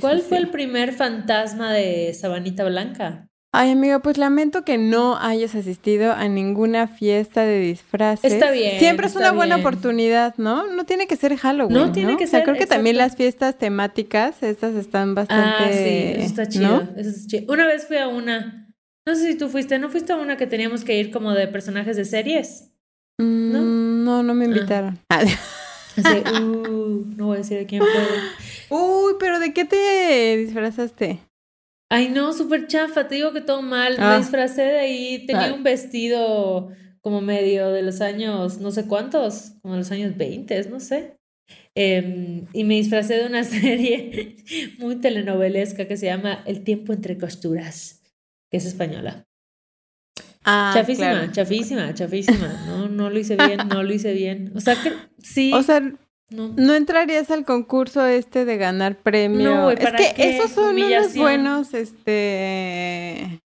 [0.00, 3.26] ¿Cuál fue el primer fantasma de Sabanita Blanca?
[3.52, 8.32] Ay, amiga, pues lamento que no hayas asistido a ninguna fiesta de disfraces.
[8.32, 8.78] Está bien.
[8.78, 10.68] Siempre es una buena oportunidad, ¿no?
[10.68, 11.76] No tiene que ser Halloween.
[11.76, 12.42] No tiene que ser.
[12.42, 15.64] O sea, creo que también las fiestas temáticas, estas están bastante.
[15.64, 16.88] Ah, sí, eso está chido.
[16.96, 17.52] Eso está chido.
[17.52, 18.68] Una vez fui a una.
[19.04, 21.48] No sé si tú fuiste, ¿no fuiste a una que teníamos que ir como de
[21.48, 22.69] personajes de series?
[23.20, 23.60] ¿No?
[23.60, 24.98] No, no me invitaron.
[25.08, 25.22] Ah.
[26.42, 28.78] uh, no voy a decir a quién fue.
[28.78, 31.20] Uy, pero ¿de qué te disfrazaste?
[31.90, 33.98] Ay, no, súper chafa, te digo que todo mal.
[33.98, 34.18] Me ah.
[34.18, 39.74] disfracé de ahí, tenía un vestido como medio de los años, no sé cuántos, como
[39.74, 41.16] de los años 20, no sé.
[41.74, 44.36] Em, y me disfracé de una serie
[44.78, 48.02] muy telenovelesca que se llama El tiempo entre costuras,
[48.50, 49.26] que es española.
[50.44, 52.64] Ah, chafísima, chafísima, chafísima.
[52.66, 54.52] No, no lo hice bien, no lo hice bien.
[54.54, 55.52] O sea que sí.
[55.52, 55.82] O sea,
[56.30, 56.74] no.
[56.74, 59.54] entrarías al concurso este de ganar premio.
[59.54, 63.40] No, es que esos son unos buenos este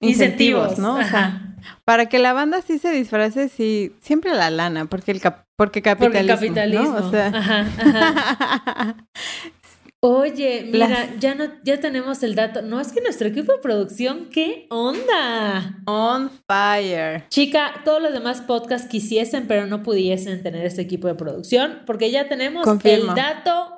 [0.00, 0.96] incentivos, ¿no?
[0.96, 5.20] O sea, para que la banda sí se disfrace, sí, siempre la lana, porque el
[5.56, 6.96] porque capitalismo, porque capitalismo.
[6.96, 7.26] O sea...
[7.28, 8.96] ajá, ajá.
[10.02, 12.62] Oye, mira, ya no, ya tenemos el dato.
[12.62, 15.82] No, es que nuestro equipo de producción, ¿qué onda?
[15.84, 17.26] On fire.
[17.28, 22.10] Chica, todos los demás podcasts quisiesen, pero no pudiesen tener este equipo de producción, porque
[22.10, 23.74] ya tenemos el dato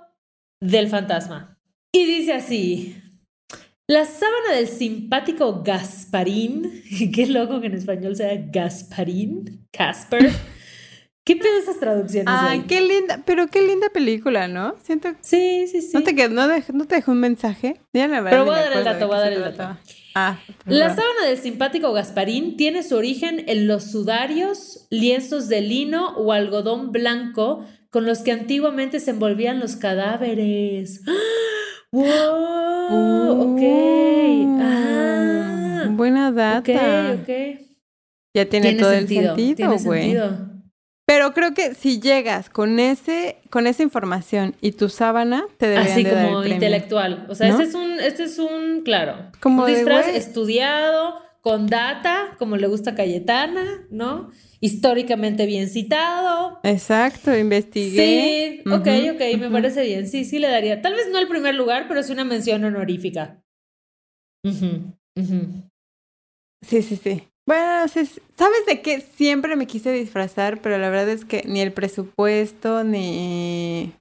[0.61, 1.59] del fantasma.
[1.93, 3.03] Y dice así:
[3.89, 10.31] La sábana del simpático Gasparín, qué loco que en español sea Gasparín, Casper.
[11.25, 12.35] ¿Qué pedo esas traducciones?
[12.37, 14.75] Ay, qué linda, pero qué linda película, ¿no?
[14.83, 15.91] Siento Sí, sí, sí.
[15.95, 17.81] ¿No te, no, no te dejó un mensaje?
[17.93, 19.79] Ya la verdad, pero voy a dar el dato, voy a dar el dato.
[20.17, 26.09] Ah, la sábana del simpático Gasparín tiene su origen en los sudarios, lienzos de lino
[26.17, 31.03] o algodón blanco con los que antiguamente se envolvían los cadáveres.
[31.93, 32.03] ¡Wow!
[32.03, 33.63] ok.
[33.63, 36.59] Uh, ah, buena data.
[36.59, 37.61] Ok, ok.
[38.35, 40.52] Ya tiene, todo el sentido, tiene sentido.
[41.12, 45.92] Pero creo que si llegas con ese, con esa información y tu sábana, te deberían
[45.92, 47.27] Así de como dar el premio, intelectual.
[47.29, 52.35] O sea, este es un, este es un, claro, como un disfraz estudiado, con data,
[52.38, 54.31] como le gusta a Cayetana, ¿no?
[54.61, 56.61] Históricamente bien citado.
[56.62, 58.62] Exacto, investigué.
[58.64, 60.09] Sí, ok, ok, me parece bien.
[60.09, 60.81] Sí, sí le daría.
[60.81, 63.44] Tal vez no el primer lugar, pero sí una mención honorífica.
[66.62, 67.32] Sí, sí, sí.
[67.47, 69.01] Bueno, ¿sabes de qué?
[69.01, 73.93] Siempre me quise disfrazar, pero la verdad es que ni el presupuesto ni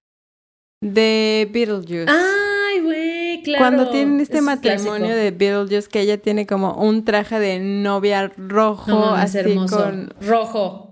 [0.84, 2.06] de Beetlejuice.
[2.08, 3.64] Ay, güey, claro.
[3.64, 9.06] Cuando tienen este matrimonio de Beetlejuice que ella tiene como un traje de novia rojo,
[9.10, 10.91] así con rojo.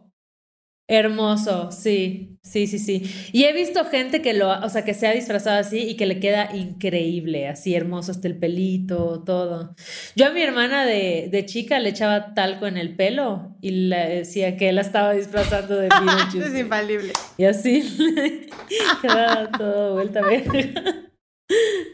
[0.92, 3.04] Hermoso, sí, sí, sí, sí.
[3.32, 6.08] Y he visto gente que lo, o sea, que se ha disfrazado así y que
[6.08, 9.76] le queda increíble, así hermoso hasta el pelito, todo.
[10.16, 14.10] Yo a mi hermana de, de chica le echaba talco en el pelo y le
[14.10, 16.48] decía que la estaba disfrazando de Beetlejuice.
[16.48, 17.14] es infalible.
[17.38, 17.84] Y así
[19.04, 21.12] quedaba todo vuelta a ver.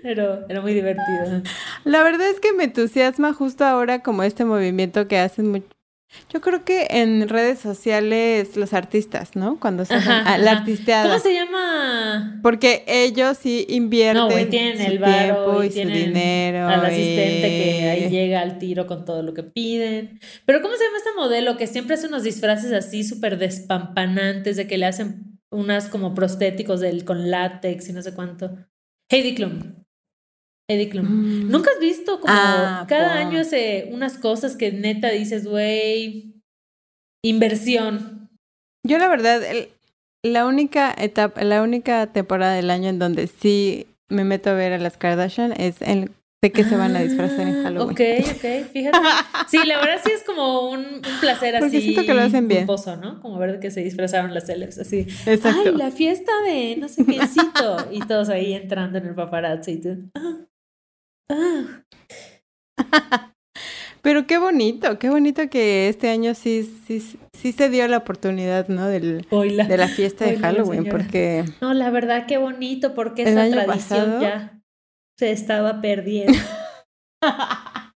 [0.03, 1.41] Pero era muy divertido.
[1.84, 5.74] La verdad es que me entusiasma justo ahora como este movimiento que hacen mucho
[6.32, 9.60] yo creo que en redes sociales los artistas, ¿no?
[9.60, 11.08] Cuando se la artisteada.
[11.08, 12.39] ¿Cómo se llama?
[12.41, 16.67] Porque ellos sí invierten no, tienen el tiempo y, su dinero.
[16.67, 20.19] Al asistente que ahí llega al tiro con todo lo que piden.
[20.45, 24.67] Pero ¿cómo se llama este modelo que siempre hace unos disfraces así súper despampanantes de
[24.67, 28.51] que le hacen unas como prostéticos del, con látex y no sé cuánto?
[29.10, 29.85] Heidi Klum.
[30.69, 31.06] Eddie Klum.
[31.06, 31.51] Mm.
[31.51, 36.34] ¿Nunca has visto como ah, cada año hace unas cosas que neta dices, güey,
[37.23, 38.30] inversión?
[38.86, 39.41] Yo la verdad,
[40.23, 44.73] la única etapa, la única temporada del año en donde sí me meto a ver
[44.73, 47.89] a las Kardashian es en de que se van a disfrazar en Halloween.
[47.89, 48.97] Ok, ok, fíjate.
[49.47, 51.82] Sí, la verdad sí es como un, un placer así.
[51.82, 52.67] siento que lo hacen bien.
[53.01, 53.19] ¿no?
[53.19, 55.08] Como ver que se disfrazaron las celebs, así.
[55.25, 55.71] Exacto.
[55.71, 57.78] Ay, la fiesta de no sé quiéncito.
[57.91, 60.12] y todos ahí entrando en el paparazzi y tú.
[60.13, 60.45] Ah.
[64.01, 66.99] Pero qué bonito, qué bonito que este año sí, sí,
[67.33, 68.88] sí se dio la oportunidad, ¿no?
[68.88, 71.43] Del, de la fiesta de Halloween, porque...
[71.59, 74.61] No, la verdad, qué bonito, porque esa tradición ya
[75.17, 76.38] se estaba perdiendo.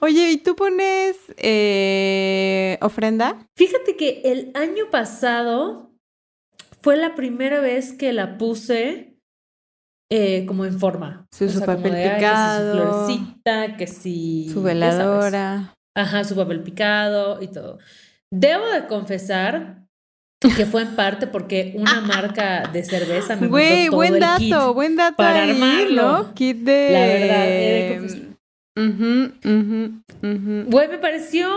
[0.00, 3.46] Oye, ¿y tú pones eh, ofrenda?
[3.56, 5.94] Fíjate que el año pasado
[6.82, 9.15] fue la primera vez que la puse
[10.10, 11.26] eh, como en forma.
[11.32, 12.72] Su, papel picado.
[12.72, 14.48] que su florecita, que si.
[14.50, 15.74] Su veladora.
[15.94, 17.78] Ajá, su papel picado y todo.
[18.30, 19.86] Debo de confesar
[20.40, 24.74] que fue en parte porque una marca de cerveza me Güey, buen el dato, kit
[24.74, 25.16] buen dato.
[25.16, 26.34] Para armarlo.
[26.34, 26.88] Kit de.
[26.92, 28.25] La verdad,
[28.76, 31.48] Güey, me pareció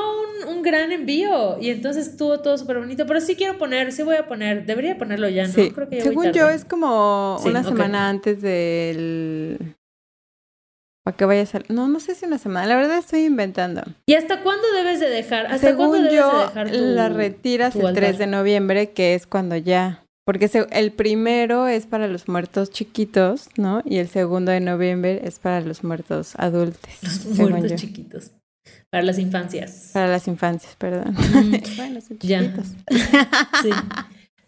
[0.48, 4.16] un, gran envío y entonces estuvo todo súper bonito, pero sí quiero poner, sí voy
[4.16, 5.54] a poner, debería ponerlo ya, ¿no?
[5.54, 9.76] Creo que Según yo es como una semana antes del
[11.04, 11.62] para que vayas a...
[11.70, 13.82] No, no sé si una semana, la verdad estoy inventando.
[14.06, 15.46] ¿Y hasta cuándo debes de dejar?
[15.46, 18.20] ¿Hasta Según cuándo debes yo, de dejar tu, la retiras tu el 3 altar?
[18.20, 20.04] de noviembre, que es cuando ya...
[20.30, 23.82] Porque se- el primero es para los muertos chiquitos, ¿no?
[23.84, 26.80] Y el segundo de noviembre es para los muertos adultos.
[27.02, 27.78] Los muertos yo.
[27.78, 28.30] chiquitos.
[28.92, 29.90] Para las infancias.
[29.92, 31.16] Para las infancias, perdón.
[31.16, 32.42] Mm, bueno, son ya.
[32.42, 32.68] chiquitos.
[33.64, 33.72] Sí.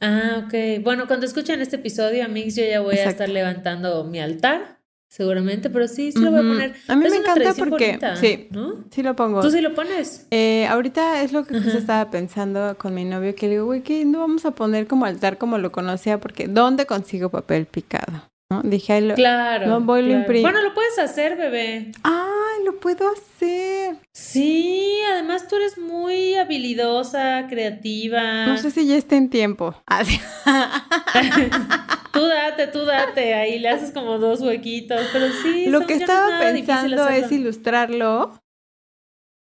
[0.01, 0.83] Ah, ok.
[0.83, 4.77] Bueno, cuando escuchan este episodio, Amix, yo ya voy a estar levantando mi altar,
[5.11, 6.75] seguramente, pero sí, sí lo voy a poner.
[6.87, 8.47] A mí Es me encanta porque- bonita, sí.
[8.51, 8.85] ¿no?
[8.91, 9.41] Sí lo pongo.
[9.41, 10.25] ¿Tú sí lo pones?
[10.31, 13.81] Eh, ahorita es lo que justo estaba pensando con mi novio, que le digo, güey,
[13.83, 18.30] que no vamos a poner como altar como lo conocía, porque ¿dónde consigo papel picado?
[18.51, 18.61] ¿No?
[18.63, 19.15] Dije, lo...
[19.15, 19.65] Claro.
[19.65, 20.25] no, voy, lo claro.
[20.25, 21.93] imprim- Bueno, lo puedes hacer, bebé.
[22.03, 23.95] ¡Ay, lo puedo hacer!
[24.11, 28.45] Sí, además tú eres muy habilidosa, creativa.
[28.47, 29.73] No sé si ya está en tiempo.
[32.11, 35.67] Tú date, tú date, ahí le haces como dos huequitos, pero sí.
[35.67, 38.37] lo que ya no es estaba pensando es ilustrarlo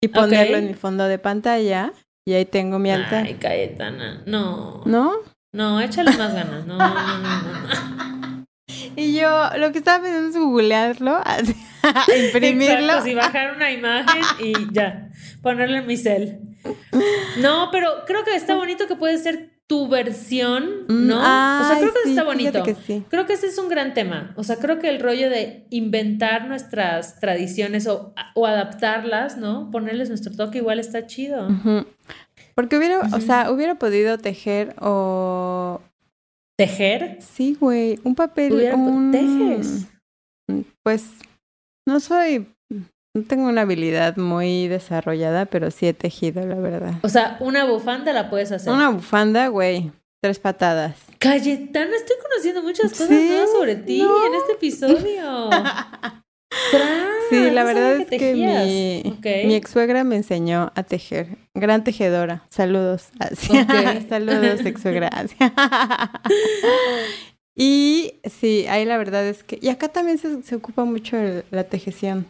[0.01, 1.93] y ponerlo en mi fondo de pantalla
[2.27, 3.23] y ahí tengo mi altar.
[3.27, 4.81] Ay, Cayetana, no.
[4.85, 5.13] ¿No?
[5.53, 6.65] No, échale más ganas.
[6.65, 8.24] No, no, no, no.
[8.95, 11.21] Y yo lo que estaba pensando es googlearlo,
[12.27, 12.75] imprimirlo.
[12.75, 15.09] Exacto, sí, bajar una imagen y ya,
[15.41, 16.39] ponerle en mi cel.
[17.39, 21.17] No, pero creo que está bonito que puede ser tu versión, Mm, ¿no?
[21.17, 22.63] o sea, creo que sí, está bonito.
[22.63, 23.03] que sí.
[23.09, 24.33] Creo que ese es un gran tema.
[24.37, 29.71] O sea, creo que el rollo de inventar nuestras tradiciones o, o adaptarlas, ¿no?
[29.71, 31.47] Ponerles nuestro toque igual está chido.
[32.53, 35.81] Porque hubiera, o sea, hubiera podido tejer o...
[36.57, 37.17] Tejer.
[37.21, 39.11] Sí, güey, un papel, un...
[39.11, 39.87] tejes.
[40.83, 41.05] Pues
[41.87, 42.47] no soy...
[43.15, 46.95] No tengo una habilidad muy desarrollada, pero sí he tejido, la verdad.
[47.01, 48.73] O sea, una bufanda la puedes hacer.
[48.73, 49.89] Una bufanda, güey,
[50.21, 50.97] tres patadas.
[51.19, 54.27] Cayetana, estoy conociendo muchas cosas Sí, nuevas sobre ti no.
[54.27, 55.49] en este episodio.
[57.29, 61.37] Sí, la verdad es que mi, ex suegra me enseñó a tejer.
[61.53, 62.43] Gran tejedora.
[62.49, 63.09] Saludos.
[63.19, 63.51] Así.
[63.57, 64.07] Ok.
[64.09, 65.09] Saludos, ex suegra.
[67.57, 69.57] Y sí, ahí la verdad es que.
[69.61, 72.25] Y acá también se, se ocupa mucho el- la tejeción.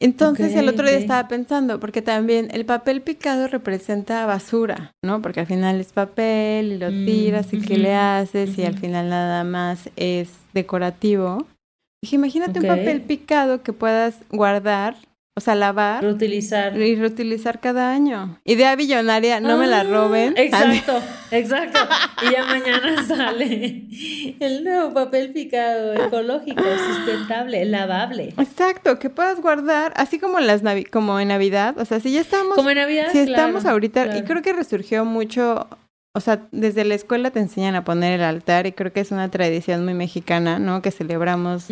[0.00, 5.22] Entonces el otro día estaba pensando, porque también el papel picado representa basura, ¿no?
[5.22, 8.64] Porque al final es papel y lo Mm, tiras y qué le ujú, haces y
[8.64, 11.46] al final nada más es decorativo.
[12.02, 14.96] Dije, imagínate un papel picado que puedas guardar,
[15.36, 16.76] o sea, lavar Reutilizar.
[16.76, 18.40] y reutilizar cada año.
[18.44, 20.34] Idea billonaria, no me la Ah, roben.
[20.36, 21.78] Exacto, exacto.
[22.28, 23.86] Y ya mañana sale
[24.40, 28.34] el nuevo papel picado, ecológico, sustentable, lavable.
[28.36, 32.10] Exacto, que puedas guardar, así como en las navi- como en Navidad, o sea, si
[32.12, 33.06] ya estamos Como en Navidad.
[33.12, 35.68] si estamos claro, ahorita, y creo que resurgió mucho,
[36.14, 39.10] o sea, desde la escuela te enseñan a poner el altar y creo que es
[39.12, 40.82] una tradición muy mexicana, ¿no?
[40.82, 41.68] Que celebramos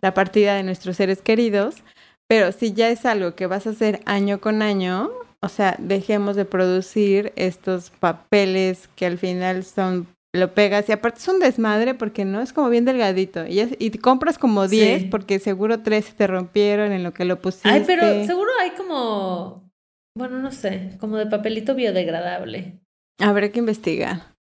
[0.00, 1.82] la partida de nuestros seres queridos,
[2.28, 6.36] pero si ya es algo que vas a hacer año con año, o sea, dejemos
[6.36, 11.92] de producir estos papeles que al final son lo pegas y aparte es un desmadre
[11.92, 14.76] porque no es como bien delgadito y, es- y compras como Sí.
[14.76, 17.68] 10 porque seguro 3 se te rompieron en lo que lo pusiste.
[17.68, 19.68] Ay, pero seguro hay como,
[20.16, 22.78] bueno, no sé, como de papelito biodegradable.
[23.18, 24.32] Habrá que investigar.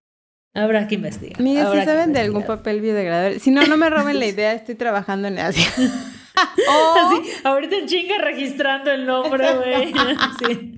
[0.54, 1.40] Habrá que investigar.
[1.66, 4.76] Habrá si saben de algún papel biodegradable, si no, no me roben la idea, estoy
[4.76, 5.64] trabajando en así.
[6.68, 9.94] o Así, ahorita en chinga registrando el nombre, güey.
[10.40, 10.78] Sí.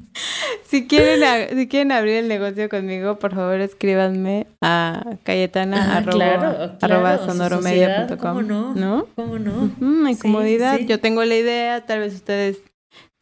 [0.68, 6.12] si quieren, si quieren abrir el negocio conmigo, por favor escríbanme a cayetana Ah, arroba,
[6.18, 8.18] claro, claro, sonoromedia.com.
[8.20, 8.76] ¿cómo no?
[8.76, 9.08] ¿No?
[9.16, 9.52] ¿Cómo no?
[9.64, 10.86] Ujú, en Sí, comodidad, sí.
[10.86, 12.60] yo tengo la idea, tal vez ustedes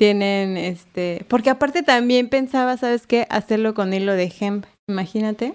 [0.02, 3.28] tienen este, porque aparte también pensaba, ¿sabes qué?
[3.30, 5.54] Hacerlo con hilo de hemp, imagínate.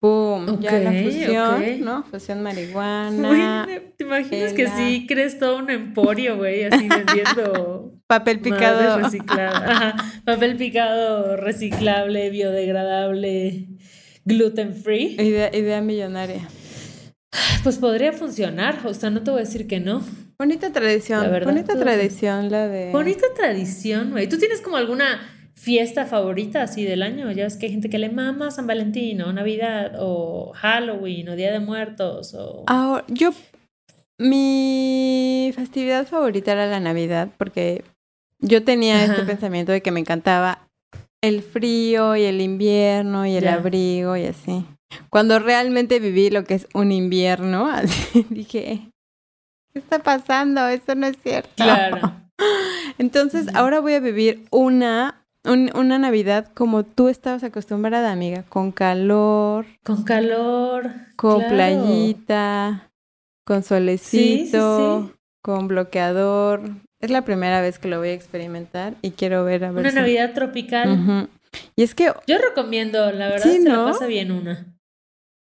[0.00, 1.84] Pum, ya la fusión.
[1.84, 2.02] ¿no?
[2.02, 4.76] Fusión marihuana, Güey, ¿Te imaginas que tela.
[4.76, 6.64] sí crees todo un emporio, güey?
[6.64, 9.00] Así vendiendo papel picado.
[9.28, 13.68] Ajá, Papel picado reciclable, biodegradable,
[14.24, 15.14] gluten free.
[15.14, 16.48] Idea, idea millonaria.
[17.62, 20.02] Pues podría funcionar, o sea, no te voy a decir que no.
[20.38, 22.90] Bonita tradición, La verdad, bonita tradición la de...
[22.92, 24.28] Bonita tradición, güey.
[24.28, 25.20] ¿Tú tienes como alguna
[25.54, 27.30] fiesta favorita así del año?
[27.32, 31.36] Ya ves que hay gente que le mama San Valentín o Navidad o Halloween o
[31.36, 32.64] Día de Muertos o...
[32.66, 33.30] Ahora, yo,
[34.18, 37.84] mi festividad favorita era la Navidad porque
[38.40, 40.66] yo tenía este pensamiento de que me encantaba
[41.22, 43.54] el frío y el invierno y el Ya.
[43.54, 44.66] abrigo y así.
[45.10, 48.90] Cuando realmente viví lo que es un invierno, así dije,
[49.74, 50.66] ¿qué está pasando?
[50.68, 51.50] Eso no es cierto.
[51.56, 52.12] Claro.
[52.98, 58.70] Entonces, ahora voy a vivir una, un- una Navidad como tú estabas acostumbrada, amiga, con
[58.72, 60.90] calor, Con calor.
[61.16, 61.54] con claro.
[61.54, 62.90] playita,
[63.44, 65.18] con solecito, Sí, sí, sí.
[65.42, 66.62] con bloqueador.
[67.00, 69.84] Es la primera vez que lo voy a experimentar y quiero ver a ver.
[69.84, 71.28] Una Navidad tropical.
[71.76, 72.12] Y es que.
[72.26, 74.66] Yo recomiendo, la verdad, se la pasa bien una.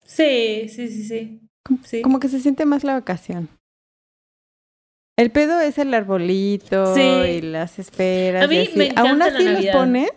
[0.05, 1.41] Sí, sí, sí, sí.
[1.83, 2.01] sí.
[2.01, 3.49] Como que se siente más la vacación.
[5.21, 8.43] El pedo es el arbolito y las esperas.
[8.43, 10.11] A mí me encanta ¿Aún así los pones?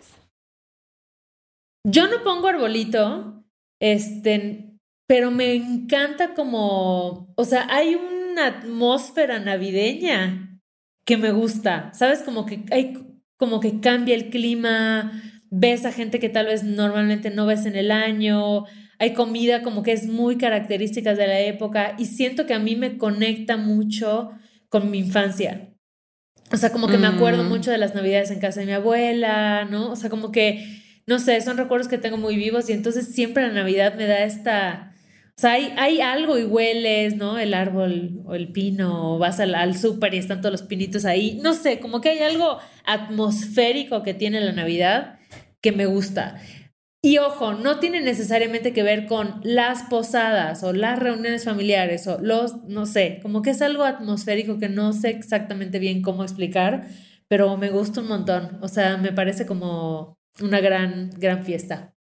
[1.83, 3.45] Yo no pongo arbolito,
[3.79, 10.59] este, pero me encanta como, o sea, hay una atmósfera navideña
[11.05, 12.23] que me gusta, ¿sabes?
[12.23, 12.97] Como que hay,
[13.37, 15.11] como que cambia el clima,
[15.51, 18.65] ves a gente que tal vez normalmente no ves en el año,
[18.97, 22.75] hay comida como que es muy característica de la época y siento que a mí
[22.75, 24.31] me conecta mucho
[24.69, 25.69] con mi infancia.
[26.51, 27.49] O sea, como que me acuerdo mm.
[27.49, 29.91] mucho de las navidades en casa de mi abuela, ¿no?
[29.91, 30.63] O sea, como que,
[31.07, 34.23] no sé, son recuerdos que tengo muy vivos y entonces siempre la Navidad me da
[34.23, 34.91] esta...
[35.37, 37.37] O sea, hay, hay algo y hueles, ¿no?
[37.37, 41.03] El árbol o el pino, o vas al, al súper y están todos los pinitos
[41.03, 41.39] ahí.
[41.43, 45.19] No sé, como que hay algo atmosférico que tiene la Navidad
[45.59, 46.39] que me gusta.
[47.05, 52.17] Y ojo, no tiene necesariamente que ver con las posadas o las reuniones familiares o
[52.19, 56.87] los, no sé, como que es algo atmosférico que no sé exactamente bien cómo explicar,
[57.27, 58.57] pero me gusta un montón.
[58.63, 61.93] O sea, me parece como una gran, gran fiesta.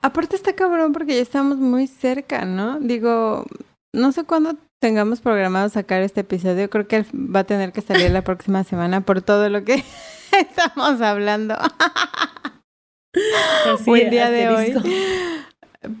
[0.00, 2.78] Aparte está cabrón porque ya estamos muy cerca, ¿no?
[2.78, 3.44] Digo,
[3.92, 8.12] no sé cuándo tengamos programado sacar este episodio, creo que va a tener que salir
[8.12, 9.82] la próxima semana por todo lo que
[10.40, 11.56] estamos hablando.
[13.12, 14.74] el día de hoy.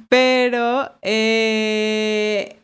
[0.08, 2.56] Pero eh,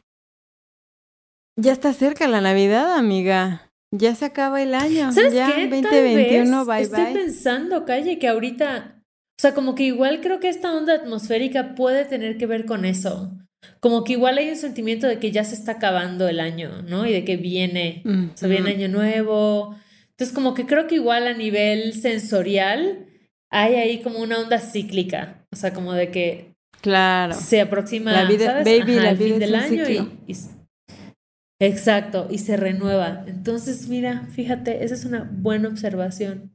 [1.57, 3.71] ya está cerca la Navidad, amiga.
[3.93, 5.13] Ya se acaba el año.
[5.13, 5.69] ¿Sabes ya qué?
[5.69, 10.75] 2021, bye Estoy pensando, Calle, que ahorita, o sea, como que igual creo que esta
[10.75, 13.33] onda atmosférica puede tener que ver con eso.
[13.81, 17.07] Como que igual hay un sentimiento de que ya se está acabando el año, ¿no?
[17.07, 19.77] Y de que viene, o sea, viene año nuevo.
[20.11, 23.07] Entonces, como que creo que igual a nivel sensorial,
[23.57, 27.33] hay ahí como una onda cíclica, o sea, como de que claro.
[27.33, 30.37] se aproxima la vida, baby, la fin del año y,
[31.59, 33.25] exacto, y se renueva.
[33.27, 36.55] Entonces, mira, fíjate, esa es una buena observación.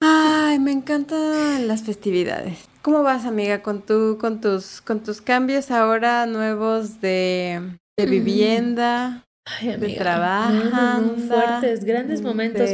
[0.00, 2.66] Ay, me encantan las festividades.
[2.80, 9.26] ¿Cómo vas, amiga, con tu, con tus, con tus cambios ahora nuevos de, de vivienda?
[9.44, 9.88] Ay, amiga.
[9.88, 11.16] De trabajo.
[11.28, 12.70] fuertes, grandes momentos.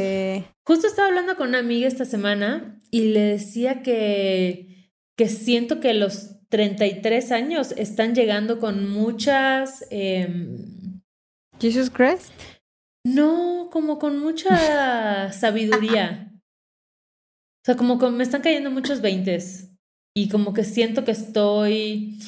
[0.69, 5.95] Justo estaba hablando con una amiga esta semana y le decía que, que siento que
[5.95, 9.83] los 33 años están llegando con muchas...
[9.89, 11.01] Em,
[11.59, 12.31] Jesus Christ.
[13.03, 16.31] No, como con mucha sabiduría.
[16.35, 19.71] O sea, como que me están cayendo muchos veintes
[20.15, 22.19] y como que siento que estoy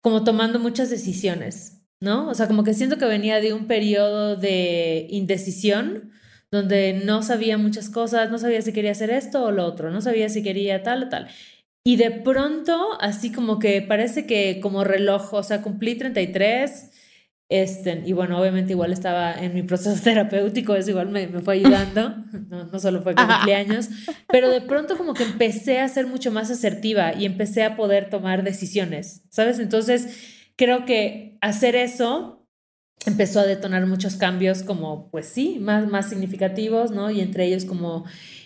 [0.00, 1.82] como tomando muchas decisiones.
[2.00, 2.28] ¿no?
[2.28, 6.12] O sea, como que siento que venía de un periodo de indecisión
[6.52, 10.02] donde no sabía muchas cosas, no sabía si quería hacer esto o lo otro, no
[10.02, 11.28] sabía si quería tal o tal.
[11.82, 16.90] Y de pronto, así como que parece que como reloj, o sea, cumplí 33,
[17.48, 21.54] este, y bueno, obviamente igual estaba en mi proceso terapéutico, eso igual me, me fue
[21.54, 22.16] ayudando,
[22.48, 23.88] no, no solo fue cumpleaños,
[24.28, 28.10] pero de pronto como que empecé a ser mucho más asertiva y empecé a poder
[28.10, 29.58] tomar decisiones, ¿sabes?
[29.58, 32.41] Entonces creo que hacer eso
[33.06, 37.10] empezó a detonar muchos cambios como, pues sí, más, más significativos, ¿no?
[37.10, 38.04] Y entre ellos como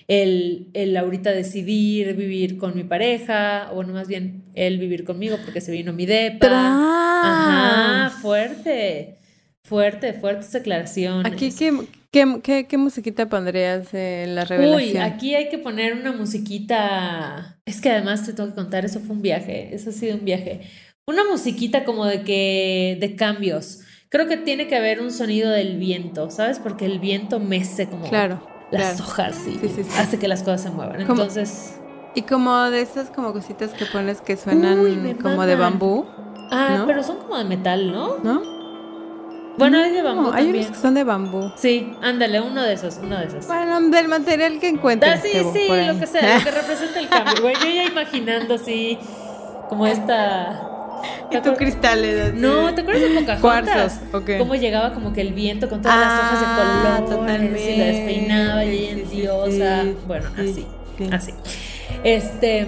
[0.08, 5.36] el, el ahorita decidir vivir con mi pareja, o bueno, más bien él vivir conmigo
[5.44, 6.48] porque se vino mi depa.
[6.48, 9.16] Ajá, fuerte,
[9.64, 11.32] fuerte, fuertes declaraciones.
[11.32, 14.90] Aquí, ¿qué, qué, qué, qué musiquita pondrías en la revelación?
[14.90, 17.58] Uy, aquí hay que poner una musiquita...
[17.66, 20.24] Es que además te tengo que contar, eso fue un viaje, eso ha sido un
[20.24, 20.60] viaje
[21.08, 23.80] una musiquita como de que, de cambios.
[24.08, 26.60] Creo que tiene que haber un sonido del viento, ¿sabes?
[26.60, 28.40] Porque el viento mece como claro,
[28.70, 29.58] las hojas y
[29.98, 31.00] hace que las cosas se muevan.
[31.00, 31.80] Entonces...
[32.14, 36.06] Y como de esas como cositas que pones que suenan como de bambú.
[36.50, 38.16] Ah, pero son como de metal, ¿no?
[38.22, 38.56] ¿No?
[39.58, 41.50] Bueno, hay de bambú Hay unos que son de bambú.
[41.56, 43.46] Sí, ándale, uno de esos, uno de esos.
[43.46, 45.12] Bueno, del material que encuentres.
[45.14, 47.42] Ah, sí, sí, lo que sea, lo que representa el cambio.
[47.42, 48.98] Güey, yo ya imaginando así,
[49.68, 50.75] como esta
[51.30, 52.34] y tu cristales.
[52.34, 53.40] No, ¿te acuerdas de Pocahontas?
[53.40, 54.38] Cuarzos, okay.
[54.38, 57.74] Cómo llegaba como que el viento con todas las hojas de ah, color, totalmente.
[57.74, 59.84] y la despeinaba y en diosa.
[60.06, 60.66] bueno, así,
[61.12, 61.32] así.
[62.04, 62.66] Este,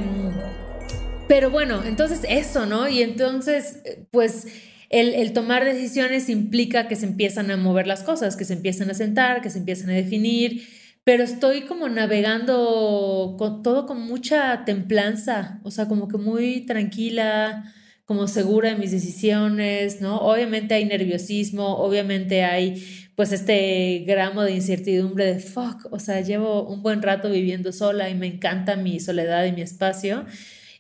[1.28, 2.88] pero bueno, entonces eso, ¿no?
[2.88, 4.46] Y entonces, pues
[4.90, 8.90] el, el, tomar decisiones implica que se empiezan a mover las cosas, que se empiezan
[8.90, 10.66] a sentar, que se empiezan a definir,
[11.04, 17.72] pero estoy como navegando con todo con mucha templanza, o sea, como que muy tranquila,
[18.08, 20.16] como segura de mis decisiones, ¿no?
[20.16, 22.82] Obviamente hay nerviosismo, obviamente hay
[23.14, 28.08] pues este gramo de incertidumbre de fuck, o sea, llevo un buen rato viviendo sola
[28.08, 30.24] y me encanta mi soledad y mi espacio.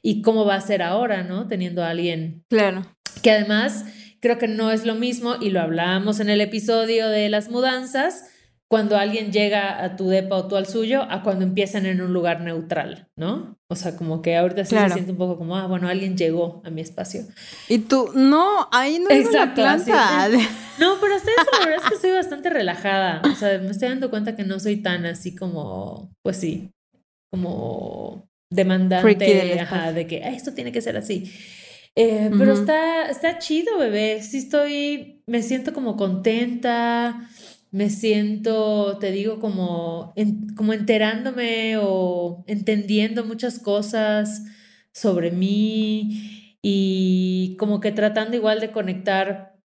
[0.00, 1.46] ¿Y cómo va a ser ahora, no?
[1.48, 2.46] Teniendo a alguien.
[2.48, 2.86] Claro.
[3.22, 3.84] Que además
[4.20, 8.24] creo que no es lo mismo, y lo hablábamos en el episodio de las mudanzas,
[8.68, 12.12] cuando alguien llega a tu depa o tú al suyo, a cuando empiezan en un
[12.12, 13.58] lugar neutral, ¿no?
[13.70, 16.60] O sea, como que ahorita sí se siente un poco como, ah, bueno, alguien llegó
[16.66, 17.22] a mi espacio.
[17.68, 20.28] Y tú, no, ahí no es una planta.
[20.78, 23.22] No, pero hasta eso la verdad es que soy bastante relajada.
[23.24, 26.70] O sea, me estoy dando cuenta que no soy tan así como, pues sí,
[27.32, 29.14] como demandante
[29.94, 31.32] de que esto tiene que ser así.
[31.96, 34.22] Eh, pero está, está chido, bebé.
[34.22, 37.28] Sí estoy, me siento como contenta
[37.70, 40.14] me siento, te digo, como,
[40.56, 44.44] como enterándome o entendiendo muchas cosas
[44.92, 49.58] sobre mí y como que tratando igual de conectar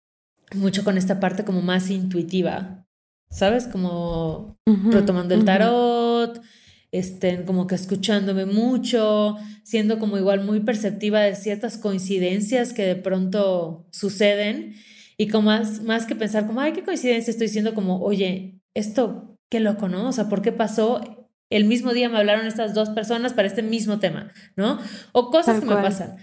[0.54, 2.86] mucho con esta parte como más intuitiva,
[3.30, 3.66] ¿sabes?
[3.66, 6.42] Como retomando el tarot,
[6.90, 12.96] estén como que escuchándome mucho, siendo como igual muy perceptiva de ciertas coincidencias que de
[12.96, 14.74] pronto suceden
[15.16, 19.38] y como más, más que pensar como, ay, qué coincidencia, estoy diciendo como, oye, esto,
[19.50, 20.08] qué loco, ¿no?
[20.08, 21.28] O sea, ¿por qué pasó?
[21.50, 24.78] El mismo día me hablaron estas dos personas para este mismo tema, ¿no?
[25.12, 26.16] O cosas que me pasan.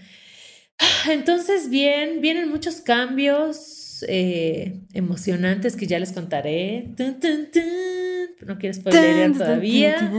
[1.08, 6.94] Entonces, bien, vienen muchos cambios eh, emocionantes que ya les contaré.
[8.46, 10.10] No quiero spoiler todavía,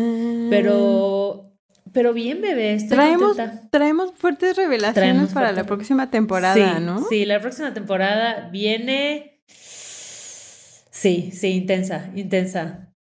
[0.50, 1.51] pero
[1.94, 3.38] pero bien, bebé, estoy traemos,
[3.70, 7.08] traemos fuertes revelaciones para la próxima temporada, ¿no?
[7.10, 9.42] Sí, la próxima temporada viene.
[9.48, 12.94] Sí, sí, intensa, intensa.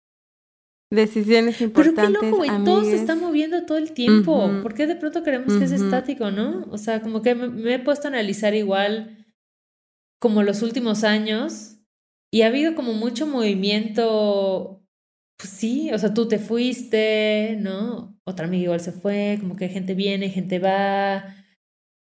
[0.91, 2.07] Decisiones importantes.
[2.07, 4.51] Pero qué loco, güey, todo se está moviendo todo el tiempo.
[4.63, 6.67] ¿Por qué de pronto queremos que es estático, no?
[6.71, 9.27] O sea, como que me he puesto a analizar igual
[10.19, 11.77] como los últimos años
[12.31, 14.78] y ha habido como mucho movimiento.
[15.39, 18.19] Pues sí, o sea, tú te fuiste, ¿no?
[18.29, 21.35] otra amiga igual se fue, como que gente viene, gente va,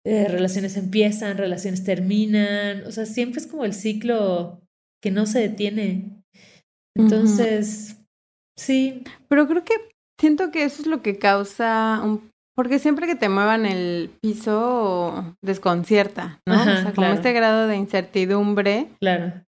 [0.05, 4.61] eh, relaciones empiezan, relaciones terminan, o sea, siempre es como el ciclo
[5.03, 6.23] que no se detiene.
[6.97, 7.97] Entonces,
[8.59, 9.03] sí.
[9.29, 9.75] Pero creo que
[10.21, 12.31] siento que eso es lo que causa un...
[12.55, 16.61] Porque siempre que te muevan el piso desconcierta, ¿no?
[16.61, 18.89] o sea, como este grado de incertidumbre.
[19.01, 19.43] Claro.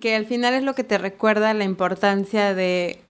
[0.00, 3.00] Que al final es lo que te recuerda la importancia de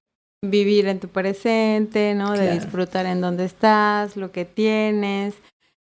[0.43, 2.33] vivir en tu presente, ¿no?
[2.33, 5.35] De disfrutar en donde estás, lo que tienes.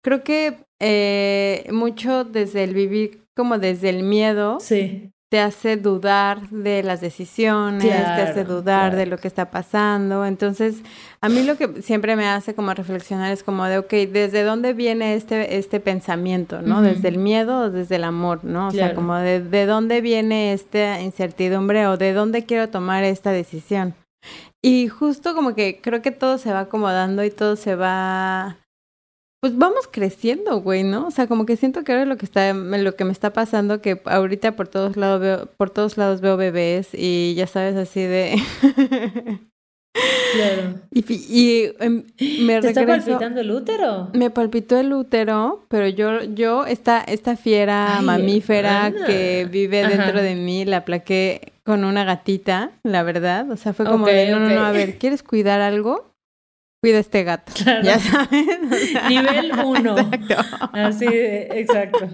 [0.04, 5.12] Creo que eh, mucho desde el vivir como desde el miedo sí.
[5.30, 10.26] Te hace dudar de las decisiones, te hace dudar de lo que está pasando.
[10.26, 10.84] Entonces,
[11.20, 14.74] a mí lo que siempre me hace como reflexionar es como de, ok, ¿desde dónde
[14.74, 16.82] viene este, este pensamiento, ¿no?
[16.82, 18.70] ¿Desde el miedo o desde el amor, ¿no?
[18.70, 23.32] O sea, como de, de dónde viene esta incertidumbre o de dónde quiero tomar esta
[23.32, 23.96] decisión.
[24.62, 28.58] Y justo como que creo que todo se va acomodando y todo se va
[29.40, 31.08] pues vamos creciendo, güey, ¿no?
[31.08, 33.82] O sea, como que siento que ahora lo que está lo que me está pasando
[33.82, 38.02] que ahorita por todos lados veo por todos lados veo bebés y ya sabes así
[38.02, 38.38] de
[40.34, 40.76] Claro.
[40.92, 42.04] Y, y em,
[42.46, 44.10] me ¿Te está palpitando el útero?
[44.14, 50.36] Me palpitó el útero, pero yo, yo esta, esta fiera mamífera que vive dentro de
[50.36, 53.50] mí, la plaqué con una gatita, la verdad.
[53.50, 56.14] O sea, fue como de, no, no, no, a ver, ¿quieres cuidar algo?
[56.82, 57.52] Cuida este gato.
[57.84, 58.46] Ya sabes.
[59.10, 59.96] Nivel uno.
[60.74, 62.08] Así, exacto.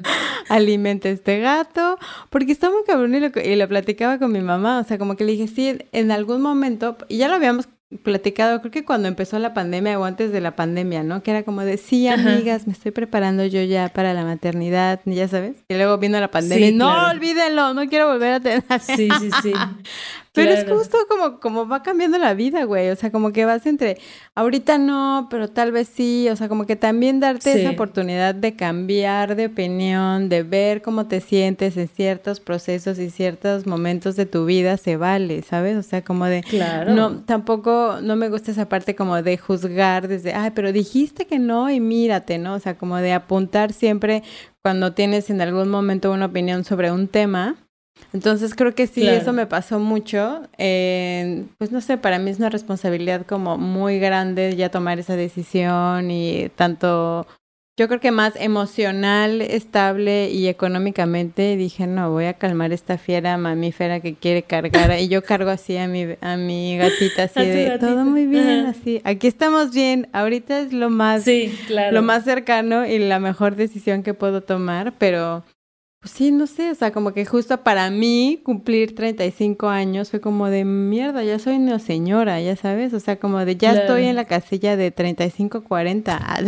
[0.47, 1.97] Alimenta este gato.
[2.29, 4.79] Porque está muy cabrón y lo, y lo platicaba con mi mamá.
[4.79, 7.67] O sea, como que le dije, sí, en algún momento, y ya lo habíamos
[8.01, 11.21] platicado, creo que cuando empezó la pandemia o antes de la pandemia, ¿no?
[11.21, 15.27] Que era como de, sí, amigas, me estoy preparando yo ya para la maternidad, ya
[15.27, 15.57] sabes.
[15.67, 18.63] Y luego vino la pandemia, no, olvídenlo, no quiero volver a tener.
[18.81, 19.53] Sí, sí, sí.
[20.33, 22.89] Pero es justo como, como va cambiando la vida, güey.
[22.89, 23.99] O sea, como que vas entre,
[24.33, 26.27] ahorita no, pero tal vez sí.
[26.29, 31.05] O sea, como que también darte esa oportunidad de cambiar de opinión, de ver cómo
[31.05, 35.77] te sientes en ciertos procesos y ciertos momentos de tu vida se vale, ¿sabes?
[35.77, 36.93] O sea, como de, claro.
[36.93, 41.37] no, tampoco, no me gusta esa parte como de juzgar desde, ay, pero dijiste que
[41.37, 42.55] no y mírate, ¿no?
[42.55, 44.23] O sea, como de apuntar siempre
[44.63, 47.57] cuando tienes en algún momento una opinión sobre un tema
[48.11, 50.43] entonces creo que sí, eso me pasó mucho.
[50.57, 56.11] pues no sé, para mí es una responsabilidad como muy grande ya tomar esa decisión
[56.11, 57.25] y tanto
[57.75, 63.35] yo creo que más emocional, estable y económicamente, dije, no, voy a calmar esta fiera
[63.39, 64.99] mamífera que quiere cargar.
[64.99, 69.01] y yo cargo así a mi, a mi gatita, así de, todo muy bien, así.
[69.03, 71.93] Aquí estamos bien, ahorita es lo más, sí, claro.
[71.93, 75.43] lo más cercano y la mejor decisión que puedo tomar, pero
[76.03, 80.19] pues sí, no sé, o sea, como que justo para mí cumplir 35 años fue
[80.19, 84.03] como de mierda, ya soy una señora, ya sabes, o sea, como de ya estoy
[84.07, 86.39] en la casilla de 35, 40.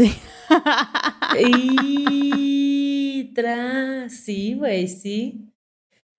[1.40, 5.54] y tras, sí, güey, sí.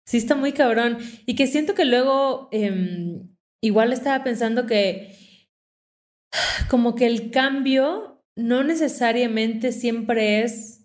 [0.06, 0.96] Sí, está muy cabrón.
[1.26, 3.28] Y que siento que luego, em,
[3.60, 5.14] igual estaba pensando que
[6.70, 10.75] como que el cambio no necesariamente siempre es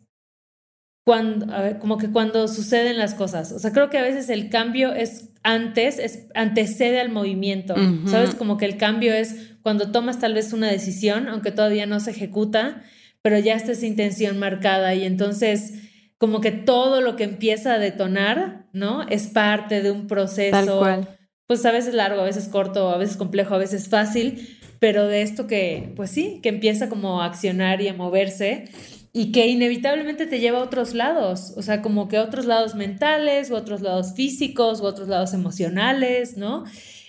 [1.04, 3.52] cuando, a ver, como que cuando suceden las cosas.
[3.52, 7.76] O sea, creo que a veces el cambio es antes, es, antecede al movimiento.
[8.06, 8.36] ¿Sabes?
[8.36, 12.12] Como que el cambio es cuando tomas tal vez una decisión, aunque todavía no se
[12.12, 12.84] ejecuta,
[13.22, 15.74] pero ya está esa intención marcada y entonces
[16.18, 19.08] como que todo lo que empieza a detonar, ¿no?
[19.08, 21.08] Es parte de un proceso.
[21.47, 25.24] Pues a veces largo, a veces corto, a veces complejo, a veces fácil, pero de
[25.24, 28.70] esto que, pues sí, que empieza como a accionar y a moverse
[29.14, 33.51] y que inevitablemente te lleva a otros lados, o sea, como que otros lados mentales,
[33.51, 36.64] u otros lados físicos, u otros lados emocionales, ¿no?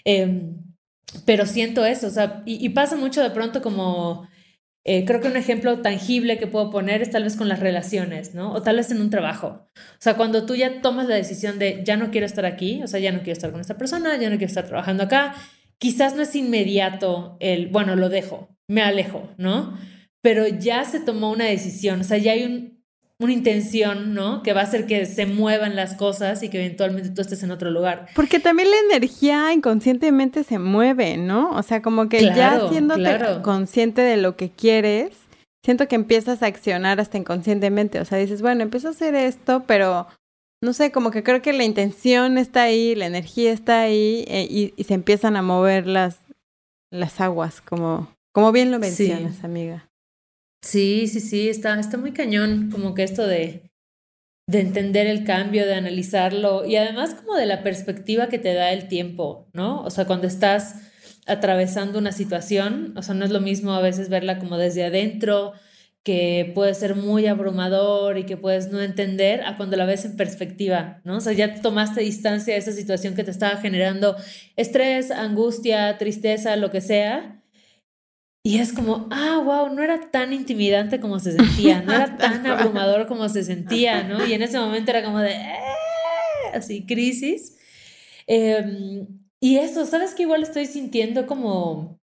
[0.04, 0.56] Em,
[1.26, 4.28] pero siento eso, o sea, y, pasa mucho de pronto como,
[4.84, 8.34] eh, creo que un ejemplo tangible que puedo poner es tal vez con las relaciones,
[8.34, 8.52] ¿no?
[8.52, 9.68] O tal vez en un trabajo.
[9.76, 12.88] O sea, cuando tú ya tomas la decisión de, ya no quiero estar aquí, o
[12.88, 15.34] sea, ya no quiero estar con esta persona, ya no quiero estar trabajando acá,
[15.78, 19.76] quizás no es inmediato el, bueno, lo dejo, me alejo, ¿no?
[20.22, 22.82] Pero ya se tomó una decisión, o sea, ya hay un,
[23.22, 24.42] una intención, ¿no?
[24.42, 27.50] Que va a hacer que se muevan las cosas y que eventualmente tú estés en
[27.50, 28.06] otro lugar.
[28.14, 31.50] Porque también la energía inconscientemente se mueve, ¿no?
[31.50, 32.96] O sea, como que ya siendo
[33.42, 35.10] consciente de lo que quieres,
[35.64, 38.00] siento que empiezas a accionar hasta inconscientemente.
[38.00, 40.08] O sea, dices, bueno, empiezo a hacer esto, pero
[40.62, 44.46] no sé, como que creo que la intención está ahí, la energía está ahí eh,
[44.48, 46.20] y, se empiezan a mover las,
[46.90, 49.88] las aguas, como, como bien lo mencionas, amiga.
[50.62, 53.70] Sí, sí, sí, está, está muy cañón como que esto de,
[54.46, 58.72] de entender el cambio, de analizarlo y además como de la perspectiva que te da
[58.72, 59.82] el tiempo, ¿no?
[59.82, 60.76] O sea, cuando estás
[61.26, 65.52] atravesando una situación, o sea, no es lo mismo a veces verla como desde adentro,
[66.04, 70.16] que puede ser muy abrumador y que puedes no entender a cuando la ves en
[70.16, 71.18] perspectiva, ¿no?
[71.18, 74.16] O sea, ya tomaste distancia de esa situación que te estaba generando
[74.56, 77.41] estrés, angustia, tristeza, lo que sea,
[78.44, 82.44] y es como, ah, wow, no era tan intimidante como se sentía, no era tan
[82.46, 84.26] abrumador como se sentía, ¿no?
[84.26, 85.58] Y en ese momento era como de, eh",
[86.52, 87.56] así, crisis.
[88.26, 89.06] Em,
[89.40, 92.00] y eso, ¿sabes que igual estoy sintiendo como,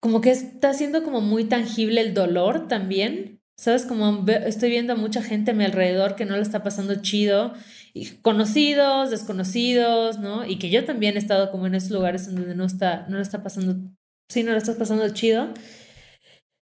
[0.00, 3.40] como que está siendo como muy tangible el dolor también?
[3.56, 3.84] ¿Sabes?
[3.86, 7.54] Como estoy viendo a mucha gente a mi alrededor que no lo está pasando chido,
[7.92, 10.44] y conocidos, desconocidos, ¿no?
[10.46, 13.22] Y que yo también he estado como en esos lugares donde no está, no lo
[13.22, 13.90] está pasando
[14.28, 15.52] sí, no lo estás pasando chido.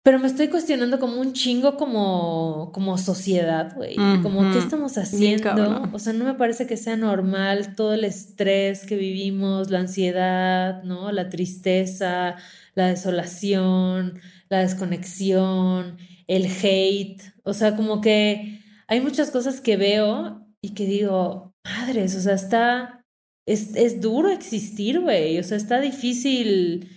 [0.04, 3.96] Pero me estoy cuestionando como un chingo como, como sociedad, güey.
[4.22, 5.90] Como, ¿qué estamos haciendo?
[5.94, 10.84] O sea, no me parece que sea normal todo el estrés que vivimos, la ansiedad,
[10.84, 11.14] ¿no?
[11.14, 12.36] La tristeza,
[12.76, 15.98] la desolación, la desconexión,
[16.28, 17.22] el hate.
[17.44, 22.34] O sea, como que hay muchas cosas que veo y que digo, madres, o sea,
[22.34, 23.06] está,
[23.46, 25.40] es, es duro existir, güey.
[25.40, 26.90] O sea, está difícil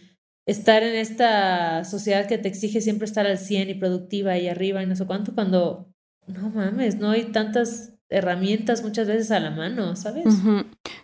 [0.47, 4.83] estar en esta sociedad que te exige siempre estar al 100 y productiva y arriba
[4.83, 5.93] y no sé cuánto, cuando
[6.27, 10.27] no mames, no hay tantas herramientas muchas veces a la mano, ¿sabes?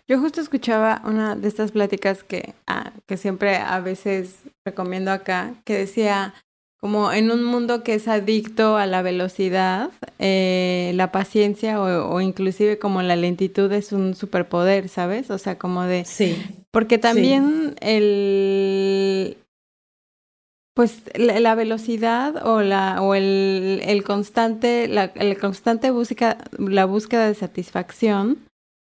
[0.07, 5.61] Yo justo escuchaba una de estas pláticas que, ah, que siempre a veces recomiendo acá,
[5.65, 6.33] que decía,
[6.83, 12.19] como en un mundo que es adicto a la velocidad, eh, la paciencia o, o,
[12.19, 15.31] inclusive como la lentitud es un superpoder, ¿sabes?
[15.31, 16.03] O sea, como de...
[16.03, 16.35] Sí.
[16.71, 19.37] Porque también el,
[20.73, 27.27] pues la, velocidad o la o el, el constante la el constante búsqueda la búsqueda
[27.27, 28.39] de satisfacción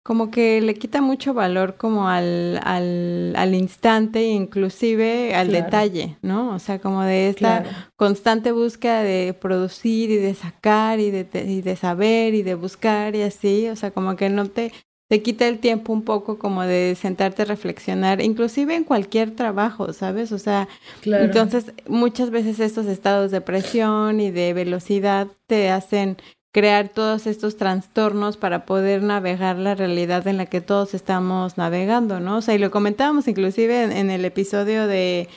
[0.04, 6.54] como que le quita mucho valor como al, al, al instante inclusive al detalle no
[6.54, 7.64] o sea como de esta
[7.96, 13.16] constante búsqueda de producir y de sacar y de, y de saber y de buscar
[13.16, 14.74] y así o sea como que no te
[15.10, 19.94] te quita el tiempo un poco como de sentarte a reflexionar, inclusive en cualquier trabajo,
[19.94, 20.32] ¿sabes?
[20.32, 20.68] O sea,
[21.06, 26.18] entonces muchas veces estos estados de presión y de velocidad te hacen
[26.54, 32.20] crear todos estos trastornos para poder navegar la realidad en la que todos estamos navegando,
[32.20, 32.38] ¿no?
[32.38, 35.28] O sea, y lo comentábamos inclusive en, el episodio de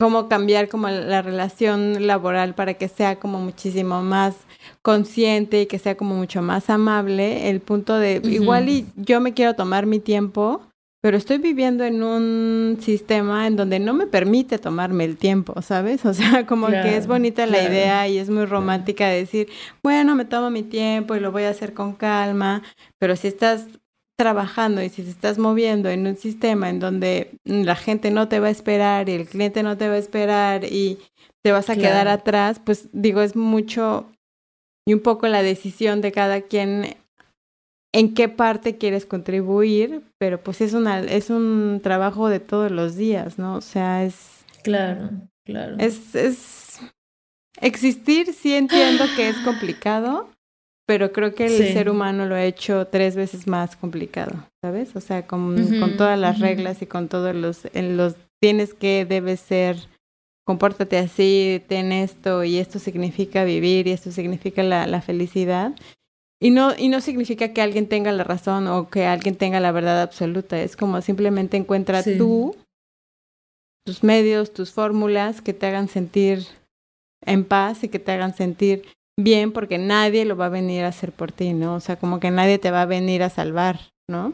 [0.00, 4.34] cómo cambiar como la relación laboral para que sea como muchísimo más
[4.82, 9.34] consciente y que sea como mucho más amable, el punto de igual y yo me
[9.34, 10.60] quiero tomar mi tiempo,
[11.02, 16.06] pero estoy viviendo en un sistema en donde no me permite tomarme el tiempo, ¿sabes?
[16.06, 19.48] O sea, como que es bonita la idea y es muy romántica decir,
[19.82, 22.62] bueno, me tomo mi tiempo y lo voy a hacer con calma,
[22.98, 23.66] pero si estás
[24.16, 28.38] trabajando y si te estás moviendo en un sistema en donde la gente no te
[28.38, 31.00] va a esperar y el cliente no te va a esperar y
[31.42, 34.12] te vas a quedar atrás, pues digo, es mucho
[34.86, 36.96] y un poco la decisión de cada quien
[37.92, 42.96] en qué parte quieres contribuir, pero pues es una es un trabajo de todos los
[42.96, 43.56] días, ¿no?
[43.56, 45.10] O sea, es Claro,
[45.44, 45.76] claro.
[45.78, 46.80] Es es
[47.60, 50.30] existir sí entiendo que es complicado,
[50.86, 54.32] pero creo que el ser humano lo ha hecho tres veces más complicado,
[54.62, 54.96] ¿sabes?
[54.96, 59.04] O sea, con, con todas las reglas y con todos los en los tienes que
[59.04, 59.76] debes ser
[60.44, 65.72] compórtate así, ten esto y esto significa vivir y esto significa la, la felicidad.
[66.42, 69.70] Y no, y no significa que alguien tenga la razón o que alguien tenga la
[69.70, 70.60] verdad absoluta.
[70.60, 72.56] Es como simplemente encuentra tú
[73.86, 76.44] tus medios, tus fórmulas que te hagan sentir
[77.24, 78.82] en paz y que te hagan sentir
[79.16, 81.76] bien porque nadie lo va a venir a hacer por ti, ¿no?
[81.76, 83.78] O sea, como que nadie te va a venir a salvar,
[84.10, 84.32] ¿no?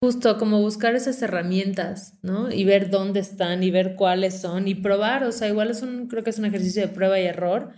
[0.00, 2.52] Justo como buscar esas herramientas, ¿no?
[2.52, 6.06] Y ver dónde están y ver cuáles son y probar, o sea, igual es un,
[6.06, 7.72] creo que es un ejercicio de prueba y error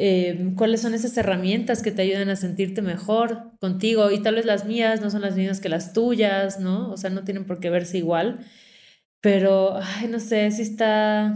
[0.00, 4.44] eh, cuáles son esas herramientas que te ayudan a sentirte mejor contigo y tal vez
[4.44, 6.92] las mías no son las mismas que las tuyas, ¿no?
[6.92, 8.46] O sea, no tienen por qué verse igual,
[9.20, 11.34] pero, ay, no sé, sí está,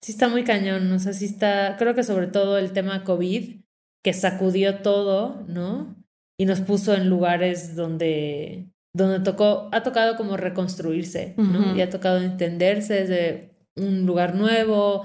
[0.00, 3.60] sí está muy cañón, o sea, sí está, creo que sobre todo el tema COVID,
[4.02, 5.96] que sacudió todo, ¿no?
[6.36, 11.76] Y nos puso en lugares donde, donde tocó, ha tocado como reconstruirse, ¿no?
[11.76, 15.04] Y ha tocado entenderse desde un lugar nuevo,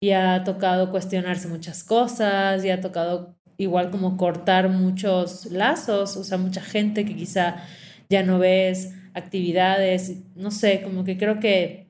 [0.00, 6.24] y ha tocado cuestionarse muchas cosas, y ha tocado igual como cortar muchos lazos, o
[6.24, 7.62] sea, mucha gente que quizá
[8.08, 11.88] ya no ves, actividades, no sé, como que creo que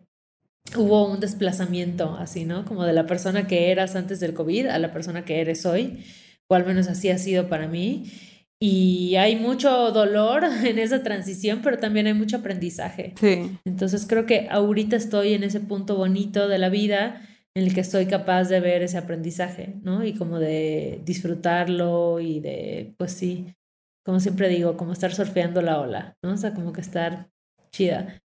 [0.76, 2.64] hubo un desplazamiento así, ¿no?
[2.64, 6.04] Como de la persona que eras antes del COVID a la persona que eres hoy,
[6.48, 8.10] o al menos así ha sido para mí.
[8.62, 13.14] Y hay mucho dolor en esa transición, pero también hay mucho aprendizaje.
[13.18, 13.58] Sí.
[13.64, 17.22] Entonces creo que ahorita estoy en ese punto bonito de la vida
[17.56, 20.04] en el que estoy capaz de ver ese aprendizaje, ¿no?
[20.04, 23.54] Y como de disfrutarlo y de, pues sí,
[24.04, 26.32] como siempre digo, como estar surfeando la ola, ¿no?
[26.32, 27.28] O sea, como que estar
[27.72, 28.20] chida.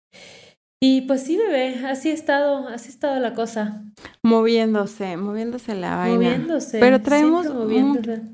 [0.86, 3.82] Y pues sí, bebé, así ha estado, así ha estado la cosa.
[4.22, 6.16] Moviéndose, moviéndose la vaina.
[6.16, 6.78] Moviéndose.
[6.78, 7.46] Pero traemos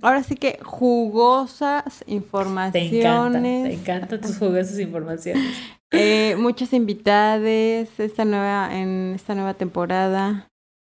[0.03, 2.91] ahora sí que jugosas informaciones.
[2.91, 5.45] Te encanta, te encantan tus jugosas informaciones.
[5.93, 10.50] Eh, muchas invitadas esta nueva, en esta nueva temporada.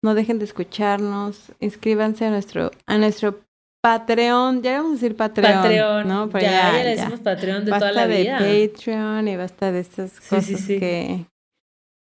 [0.05, 1.51] No dejen de escucharnos.
[1.61, 3.41] Inscríbanse a nuestro, a nuestro
[3.83, 4.61] Patreon.
[4.61, 5.55] Ya vamos a decir Patreon.
[5.55, 6.07] Patreon.
[6.07, 6.31] ¿no?
[6.33, 8.39] ya, ya, le decimos Patreon de toda la vida.
[8.39, 11.25] de Patreon y basta de estas cosas que,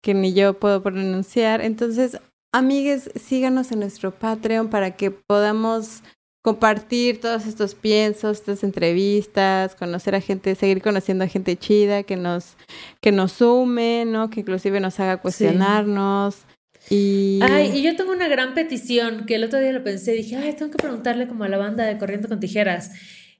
[0.03, 1.61] que ni yo puedo pronunciar.
[1.61, 2.19] Entonces,
[2.53, 6.03] amigues, síganos en nuestro Patreon para que podamos
[6.43, 12.17] compartir todos estos piensos, estas entrevistas, conocer a gente, seguir conociendo a gente chida que
[12.17, 12.57] nos,
[12.99, 14.29] que nos sume, ¿no?
[14.29, 16.43] Que inclusive nos haga cuestionarnos.
[16.89, 17.39] Y...
[17.41, 20.53] Ay, y yo tengo una gran petición que el otro día lo pensé, dije, ay,
[20.53, 22.91] tengo que preguntarle como a la banda de Corriendo con Tijeras,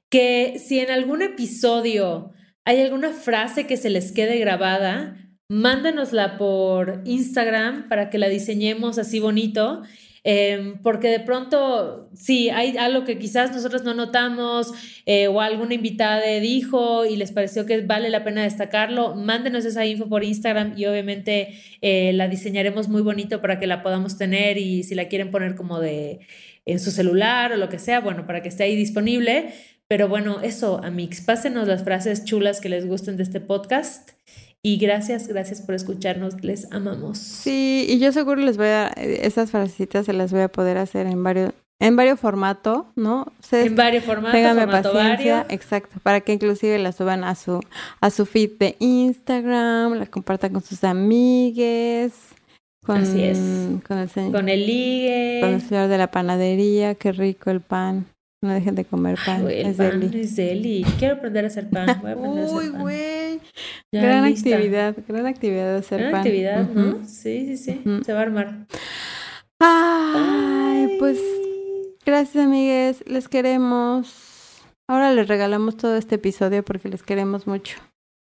[0.08, 2.32] que si en algún episodio
[2.64, 5.16] hay alguna frase que se les quede grabada,
[5.48, 9.82] mándanosla por Instagram para que la diseñemos así bonito
[10.26, 14.72] Em, porque de pronto, sí, hay algo que quizás nosotros no notamos
[15.04, 19.84] eh, o alguna invitada dijo y les pareció que vale la pena destacarlo, mándenos esa
[19.84, 24.56] info por Instagram y obviamente eh, la diseñaremos muy bonito para que la podamos tener
[24.56, 26.20] y si la quieren poner como de
[26.64, 29.52] en su celular o lo que sea, bueno, para que esté ahí disponible.
[29.88, 34.12] Pero bueno, eso, Amix, pásenos las frases chulas que les gusten de este podcast
[34.66, 37.18] y gracias, gracias por escucharnos, les amamos.
[37.18, 41.06] Sí, y yo seguro les voy a, esas frasecitas se las voy a poder hacer
[41.06, 43.30] en varios, en varios formatos, ¿no?
[43.52, 47.60] en varios formatos, formato paciencia, exacto, para que inclusive las suban a su,
[48.00, 52.14] a su feed de Instagram, las compartan con sus amigues.
[52.86, 53.38] Con, Así es.
[53.86, 55.40] Con el, con el ligue.
[55.42, 58.06] Con el señor de la panadería, qué rico el pan.
[58.44, 59.48] No dejen de comer pan.
[59.48, 60.20] es pan deli.
[60.20, 60.84] es deli.
[60.98, 61.86] Quiero aprender a hacer pan.
[62.02, 63.40] Voy a aprender Uy, güey.
[63.90, 66.20] Gran actividad, gran actividad de hacer gran pan.
[66.20, 67.02] actividad, ¿no?
[67.06, 67.82] Sí, sí, sí.
[68.04, 68.66] Se va a armar.
[69.60, 71.18] Ay, pues
[72.04, 73.02] gracias, amigues.
[73.06, 74.62] Les queremos.
[74.90, 77.78] Ahora les regalamos todo este episodio porque les queremos mucho.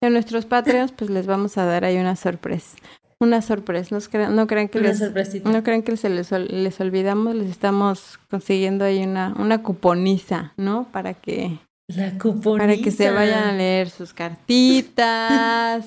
[0.01, 2.77] En nuestros Patreons, pues les vamos a dar ahí una sorpresa
[3.25, 3.95] una sorpresa.
[3.97, 5.51] No crean, no crean que Una les, sorpresita.
[5.51, 10.53] no crean que se les, ol- les olvidamos, les estamos consiguiendo ahí una, una cuponiza,
[10.57, 10.87] ¿no?
[10.93, 11.59] Para que,
[11.89, 12.59] La cuponiza.
[12.67, 15.85] para que se vayan a leer sus cartitas,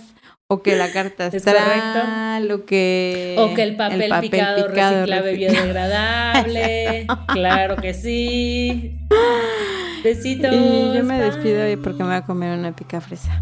[0.50, 5.34] o que la carta Es astral, o que O que el papel, picado, reciclable reciclable.
[5.36, 7.08] biodegradable.
[7.28, 8.98] claro que sí.
[10.04, 10.54] Besitos.
[10.54, 11.26] Y yo me bye.
[11.32, 13.42] despido hoy porque me voy a comer una pica fresa.